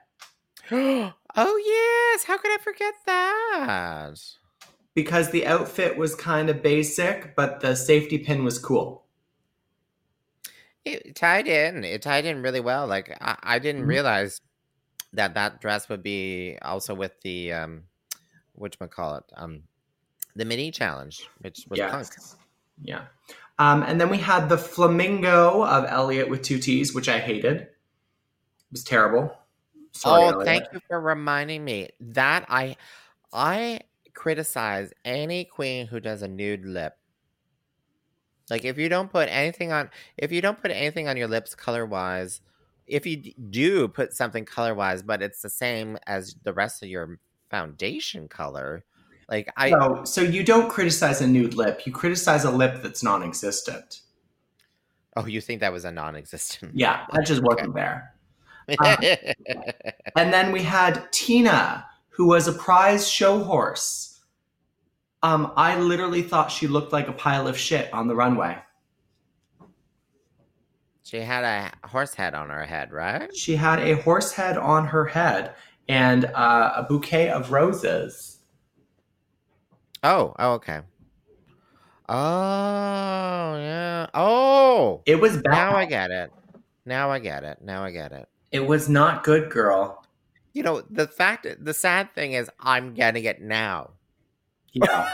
[1.37, 2.25] oh yes.
[2.25, 4.15] How could I forget that?
[4.95, 9.05] Because the outfit was kind of basic, but the safety pin was cool.
[10.85, 11.85] It tied in.
[11.85, 12.87] It tied in really well.
[12.87, 13.89] Like I, I didn't Mhm.
[13.89, 14.41] realize
[15.13, 17.85] that that dress would be also with the um,
[18.55, 19.63] which call it um,
[20.35, 22.09] the mini challenge, which was punk.
[22.83, 23.05] Yeah.
[23.59, 27.57] Um, and then we had the flamingo of Elliott with two T's, which I hated.
[27.63, 27.77] It
[28.71, 29.37] was terrible.
[29.93, 30.47] Sorry, oh, Elliott.
[30.47, 32.77] thank you for reminding me that I
[33.33, 33.81] I
[34.15, 36.95] criticize any queen who does a nude lip.
[38.51, 41.55] Like if you don't put anything on if you don't put anything on your lips
[41.55, 42.41] color wise,
[42.87, 43.17] if you
[43.51, 47.19] do put something color wise, but it's the same as the rest of your
[47.51, 48.85] foundation color,
[49.29, 51.83] like I No, so you don't criticize a nude lip.
[51.85, 54.01] You criticize a lip that's non-existent.
[55.17, 56.73] oh you think that was a non-existent.
[56.75, 58.15] Yeah, that just wasn't there.
[60.17, 64.21] And then we had Tina, who was a prize show horse.
[65.23, 68.59] Um, I literally thought she looked like a pile of shit on the runway.
[71.09, 73.35] she had a horse head on her head, right?
[73.35, 75.55] She had a horse head on her head
[75.89, 78.41] and uh, a bouquet of roses.
[80.03, 80.81] Oh, oh okay.
[82.11, 84.07] Oh yeah.
[84.13, 85.53] Oh It was bad.
[85.53, 86.31] Now I get it.
[86.85, 87.63] Now I get it.
[87.63, 88.29] Now I get it.
[88.51, 90.05] It was not good, girl.
[90.53, 93.91] You know, the fact, the sad thing is, I'm getting it now.
[94.73, 95.13] Yeah.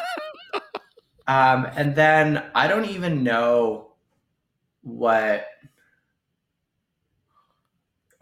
[1.27, 3.93] um, and then I don't even know
[4.83, 5.47] what.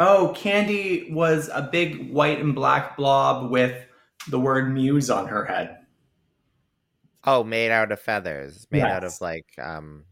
[0.00, 3.84] Oh, Kandy was a big white and black blob with
[4.28, 5.78] the word muse on her head.
[7.24, 10.04] Oh, made out of feathers, made out of like, um,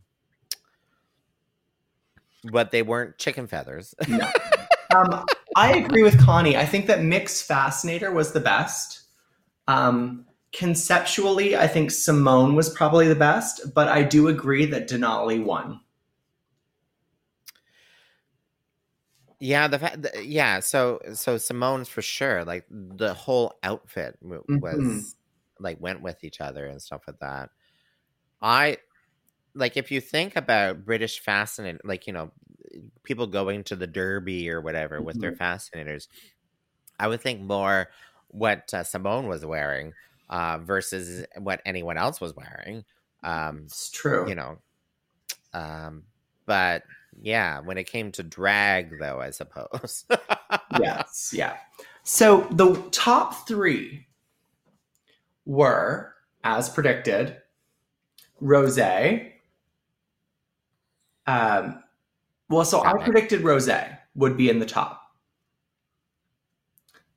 [2.45, 3.95] but they weren't chicken feathers.
[4.07, 4.31] No.
[4.95, 5.25] um,
[5.57, 6.57] I agree with Connie.
[6.57, 9.03] I think that Mix Fascinator was the best.
[9.69, 15.43] Um, conceptually, I think Symone was probably the best, but I do agree that Denali
[15.43, 15.81] won.
[19.41, 20.61] yeah, the, fa- the yeah.
[20.61, 22.45] So, so Symone's for sure.
[22.45, 25.15] Like the whole outfit was Mhm.
[25.59, 27.51] like went with each other and stuff like that.
[28.43, 28.79] I
[29.55, 32.33] like if you think about British fascinating, like you know,
[33.03, 36.09] people going to the Derby or whatever with their fascinators.
[36.99, 37.91] I would think more
[38.29, 39.93] what uh, Symone was wearing
[40.29, 42.85] uh, versus what anyone else was wearing.
[43.23, 44.29] Um, It's true.
[44.29, 44.59] you know,
[45.53, 46.05] um,
[46.47, 46.85] but
[47.21, 50.05] yeah, when it came to drag, though, I suppose.
[50.81, 51.57] yes, yeah.
[52.03, 54.07] So the top three
[55.45, 57.37] were, as predicted,
[58.41, 58.79] Rose.
[61.27, 61.83] Um,
[62.51, 63.71] well, so I predicted Rose
[64.15, 65.01] would be in the top.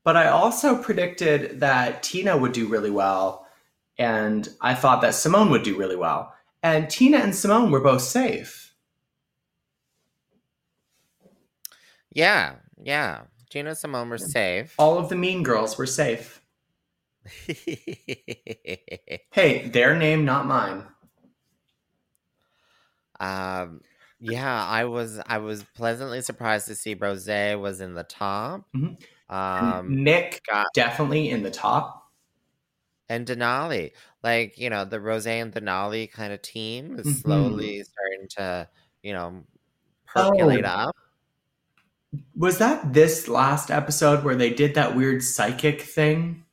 [0.04, 3.48] But I also predicted that Tina would do really well,
[3.98, 6.34] and I thought that Symone would do really well.
[6.62, 8.74] And Tina and Symone were both safe.
[12.12, 13.22] yeah, yeah.
[13.50, 14.76] Tina and Symone were safe.
[14.78, 16.42] All of the mean girls were safe.
[19.32, 20.84] Hey, their name, not mine.
[23.20, 23.82] um,
[24.24, 28.68] yeah, I was I was pleasantly surprised to see Rose was in the top.
[28.76, 28.98] Mhm.
[29.30, 32.00] Um, Nick got definitely in the top.
[33.10, 33.92] and Denali,
[34.24, 37.22] like you know, the Rose and Denali kind of team is Mhm.
[37.22, 38.70] slowly starting to
[39.04, 39.44] you know
[40.08, 40.70] percolate Oh.
[40.90, 40.96] up.
[42.36, 46.46] Was that this last episode where they did that weird psychic thing?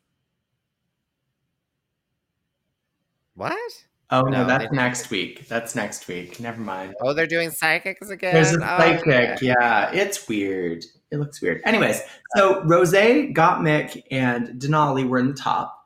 [3.34, 3.86] What?
[4.12, 5.46] Oh no, No, that's next week.
[5.46, 6.40] That's next week.
[6.40, 6.94] Never mind.
[7.00, 8.34] Oh, they're doing psychics again.
[8.34, 9.06] There's a Oh, psychic.
[9.06, 9.36] okay.
[9.40, 10.84] Yeah, it's weird.
[11.12, 11.60] It looks weird.
[11.64, 12.00] Anyways,
[12.36, 15.76] so Rose, Gottmik, and Denali were in the top.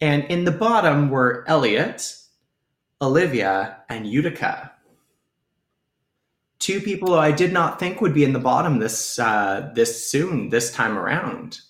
[0.00, 2.14] And in the bottom were Elliott,
[3.02, 4.72] Olivia, and Utica.
[6.58, 10.10] Two people who I did not think would be in the bottom this uh, this
[10.10, 11.60] soon, this time around.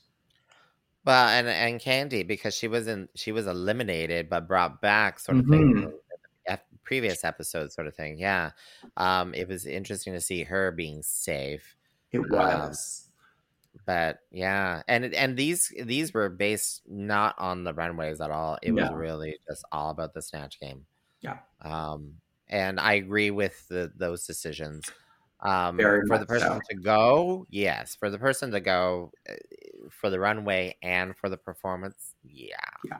[1.08, 5.46] Well, and and Kandy because she wasn't she was eliminated but brought back sort of
[5.46, 5.50] Mhm.
[5.84, 5.92] thing.
[6.84, 8.18] Previous episode sort of thing.
[8.18, 8.52] Yeah.
[8.96, 11.76] Um, it was interesting to see her being safe.
[12.12, 13.10] It Um, was.
[13.86, 18.58] But yeah, and and these these were based not on the runways at all.
[18.62, 20.86] It was really just all about the snatch game.
[21.20, 21.40] Yeah.
[21.62, 24.90] Um, and I agree with the, those decisions.
[25.40, 26.60] Um, Very for the person so.
[26.70, 27.94] to go, yes.
[27.94, 29.34] For the person to go, uh,
[29.90, 32.56] for the runway and for the performance, yeah.
[32.84, 32.98] Yeah.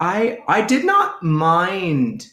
[0.00, 2.26] I I did not mind.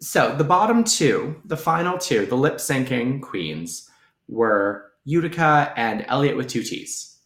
[0.00, 3.90] So the bottom two, the final two, the lip syncing queens
[4.28, 7.16] were Utica and Elliott with two T's.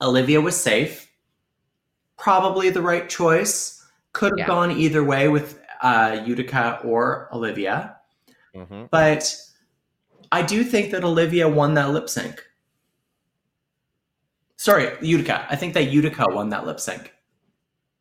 [0.00, 1.10] Olivia was safe,
[2.16, 3.84] probably the right choice.
[4.12, 4.46] Could have Yeah.
[4.46, 7.96] gone either way with uh, Utica or Olivia,
[8.54, 9.36] hmm but
[10.30, 12.44] I do think that Olivia won that lip sync.
[14.56, 15.46] Sorry, Utica.
[15.48, 17.12] I think that Utica won that lip sync.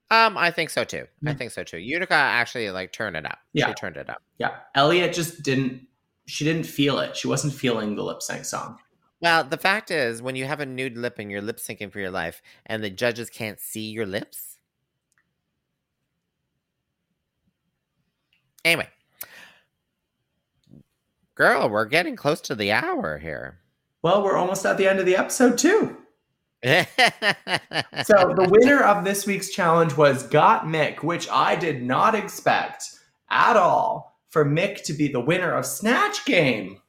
[0.09, 1.05] Um, I think so too.
[1.25, 1.77] I think so too.
[1.77, 3.39] Utica actually like turned it up.
[3.53, 3.67] Yeah.
[3.67, 4.21] She turned it up.
[4.37, 5.85] Yeah, Elliott just didn't.
[6.25, 7.15] She didn't feel it.
[7.15, 8.77] She wasn't feeling the lip sync song.
[9.19, 11.99] Well, the fact is, when you have a nude lip and you're lip syncing for
[11.99, 14.57] your life, and the judges can't see your lips.
[18.63, 18.89] Anyway,
[21.37, 23.59] girl, we're getting close to the hour here.
[24.01, 25.97] Well, we're almost at the end of the episode too.
[28.03, 32.85] So the winner of this week's challenge was Gottmik, which I did not expect
[33.29, 36.81] at all for Mik to be the winner of Snatch Game.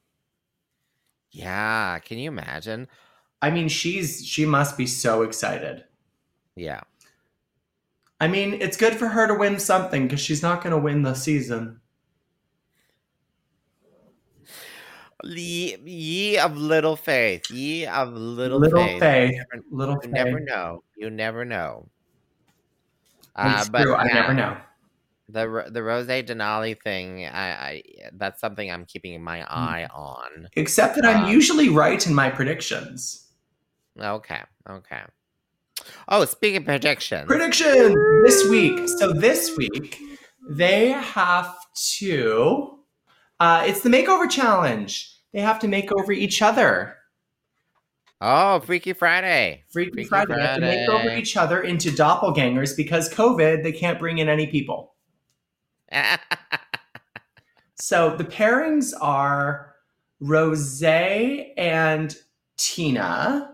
[1.31, 2.89] yeah, can you imagine?
[3.43, 5.85] I mean, she's she must be so excited.
[6.57, 6.81] Yeah.
[8.21, 11.03] I mean, it's good for her to win something because she's not going to win
[11.03, 11.81] the season.
[15.25, 19.01] Ye, ye of little faith, ye of little, Little faith.
[19.01, 19.33] Little faith.
[19.33, 20.85] You never, Little you never know.
[20.97, 21.89] You never know.
[23.35, 23.95] Uh, but true.
[23.97, 24.57] I never know.
[25.29, 27.83] the the Rose Denali thing, I, I
[28.15, 29.47] that's something I'm keeping my Mm.
[29.51, 30.49] eye on.
[30.55, 33.27] Except that I'm Um, usually right in my predictions.
[34.01, 34.41] Okay,
[34.71, 35.03] okay.
[36.09, 37.95] Oh, speaking of predictions, Prediction
[38.25, 38.89] this week.
[38.99, 39.99] So this week
[40.49, 41.55] they have
[41.99, 42.78] to.
[43.41, 45.15] Uh, it's the makeover challenge.
[45.33, 46.97] They have to make over each other.
[48.21, 49.65] oh, Freaky Friday.
[49.69, 50.35] Freaky, Freaky Friday.
[50.35, 53.63] They have to make over each other into doppelgangers because COVID.
[53.63, 54.95] They can't bring in any people.
[57.81, 59.75] So the pairings are
[60.21, 62.17] Rose and
[62.57, 63.53] Tina.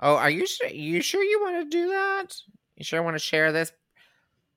[0.00, 0.68] oh, are you sure?
[0.70, 2.34] You sure you want to do that?
[2.76, 3.70] You sure want to share this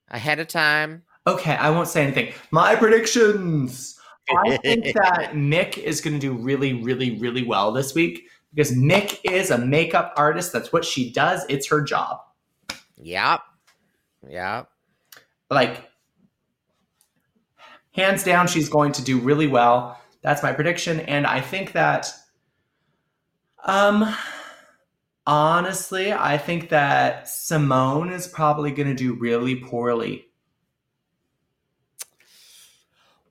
[0.10, 1.04] ahead of time?
[1.28, 2.34] Okay, I won't say anything.
[2.52, 3.97] My predictions.
[4.30, 8.76] I think that Nick is going to do really, really, really well this week because
[8.76, 10.54] Nick is a makeup artist.
[10.54, 11.46] That's what she does.
[11.50, 12.20] It's her job.
[13.02, 13.42] Yep.
[14.30, 14.70] Yep.
[15.50, 15.90] Like,
[17.92, 20.00] hands down, she's going to do really well.
[20.22, 21.00] That's my prediction.
[21.02, 22.12] And I think that,
[23.64, 24.14] um,
[25.26, 30.27] honestly, I think that Symone is probably going to do really poorly.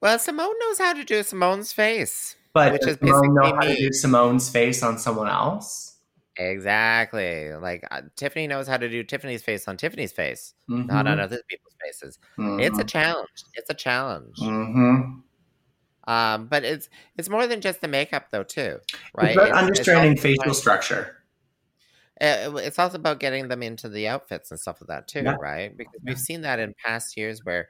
[0.00, 2.36] Well, Symone knows how to do Symone's face.
[2.52, 5.96] But Which is Symone know how to do Symone's face on someone else?
[6.38, 7.52] Exactly.
[7.54, 11.40] Like uh, Tiffany knows how to do Tiffany's face on Tiffany's face, not on other
[11.48, 12.18] people's faces.
[12.38, 13.28] It's a challenge.
[13.54, 14.36] It's a challenge.
[14.38, 15.20] Mm-hmm.
[16.12, 18.78] Um, but it's it's more than just the makeup though, too,
[19.14, 19.28] right?
[19.28, 21.16] It's about It's- it's understanding also facial about- structure.
[22.20, 25.36] uh, It's also about getting them into the outfits and stuff like that too, Yeah.
[25.40, 25.76] right?
[25.76, 26.10] Because Yeah.
[26.10, 27.68] we've seen that in past years where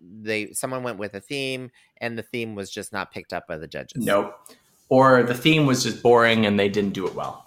[0.00, 3.56] they someone went with a theme and the theme was just not picked up by
[3.56, 4.04] the judges.
[4.04, 4.34] Nope.
[4.88, 7.44] Or the theme was just boring and they didn't do it well.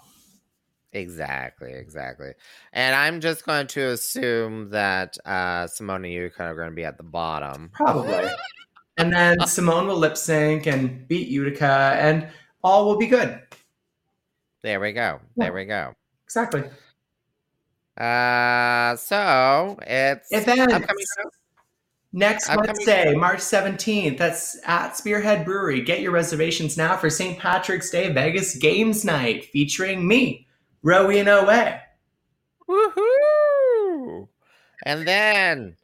[0.92, 2.32] Exactly, exactly.
[2.72, 6.84] And I'm just going to assume that uh, Symone and Yuka are going to be
[6.84, 7.70] at the bottom.
[7.74, 8.26] Probably.
[8.96, 12.28] and then Symone will lip sync and beat Utica, and
[12.64, 13.38] all will be good.
[14.62, 15.20] There we go.
[15.36, 15.44] Yeah.
[15.44, 15.94] There we go.
[16.24, 16.64] Exactly.
[17.96, 20.72] Uh, so it's Events.
[20.72, 21.04] upcoming.
[22.12, 25.82] Next Upcoming- Wednesday, March 17th, that's at Spearhead Brewery.
[25.82, 27.38] Get your reservations now for St.
[27.38, 30.46] Patrick's Day Vegas Games Night featuring me,
[30.82, 31.80] Rowena Way.
[32.68, 34.28] Woohoo!
[34.84, 35.76] And then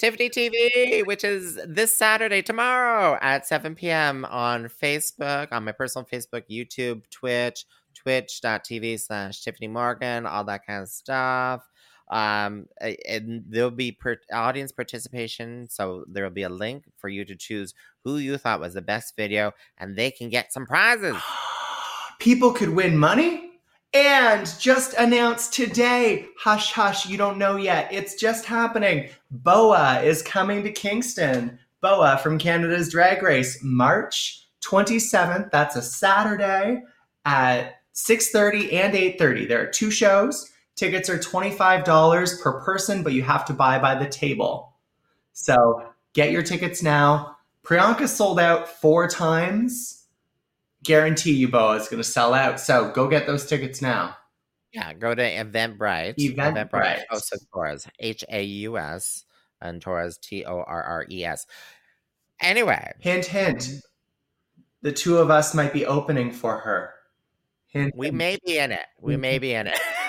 [0.00, 4.24] Tiffany TV, which is this Saturday, tomorrow at 7 p.m.
[4.26, 7.64] on Facebook, on my personal Facebook, YouTube, Twitch,
[7.94, 11.66] twitch.tv slash Tiffany Morgan, all that kind of stuff.
[12.08, 17.24] Um, and there'll be per- audience participation, so there will be a link for you
[17.24, 21.16] to choose who you thought was the best video, and they can get some prizes.
[22.18, 23.42] People could win money.
[23.92, 27.88] And just announced today, hush hush, you don't know yet.
[27.90, 29.08] It's just happening.
[29.30, 31.58] Boa is coming to Kingston.
[31.80, 35.50] Boa from Canada's Drag Race, March 27th.
[35.50, 36.82] That's a Saturday
[37.24, 39.46] at 6:30 and 8:30.
[39.46, 40.50] There are two shows.
[40.76, 44.74] Tickets are $25 per person, but you have to buy by the table.
[45.32, 47.36] So get your tickets now.
[47.64, 49.96] Priyanka sold out four times
[50.86, 52.60] guarantee you Boa is going to sell out.
[52.60, 54.16] So go get those tickets now.
[54.72, 56.16] Yeah, go to Eventbrite.
[56.16, 57.02] Eventbrite.
[57.10, 57.86] Haus of Torres.
[57.98, 59.24] H A U S
[59.60, 61.46] and Torres T O R R E S.
[62.40, 63.70] Anyway, Hint, hint.
[64.82, 66.92] The two of us might be opening for her.
[67.68, 67.94] Hint.
[67.96, 68.16] we hint.
[68.16, 68.86] may be in it.
[69.00, 69.78] We may be in it.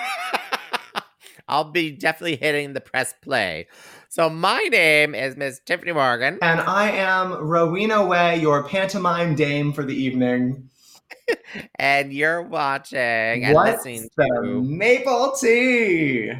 [1.48, 3.66] I'll be definitely hitting the press play.
[4.08, 9.72] So my name is Miss Tiffany Morgan, And I am Rowena Way, your pantomime dame
[9.72, 10.68] for the evening.
[11.76, 14.62] and you're watching and What's listening the to.
[14.62, 16.32] maple tea?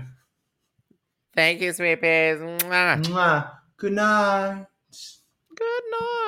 [1.34, 2.38] Thank you, sweet peas.
[2.38, 3.02] Mwah.
[3.04, 3.50] Mwah.
[3.76, 4.66] Good night.
[5.56, 6.27] Good night.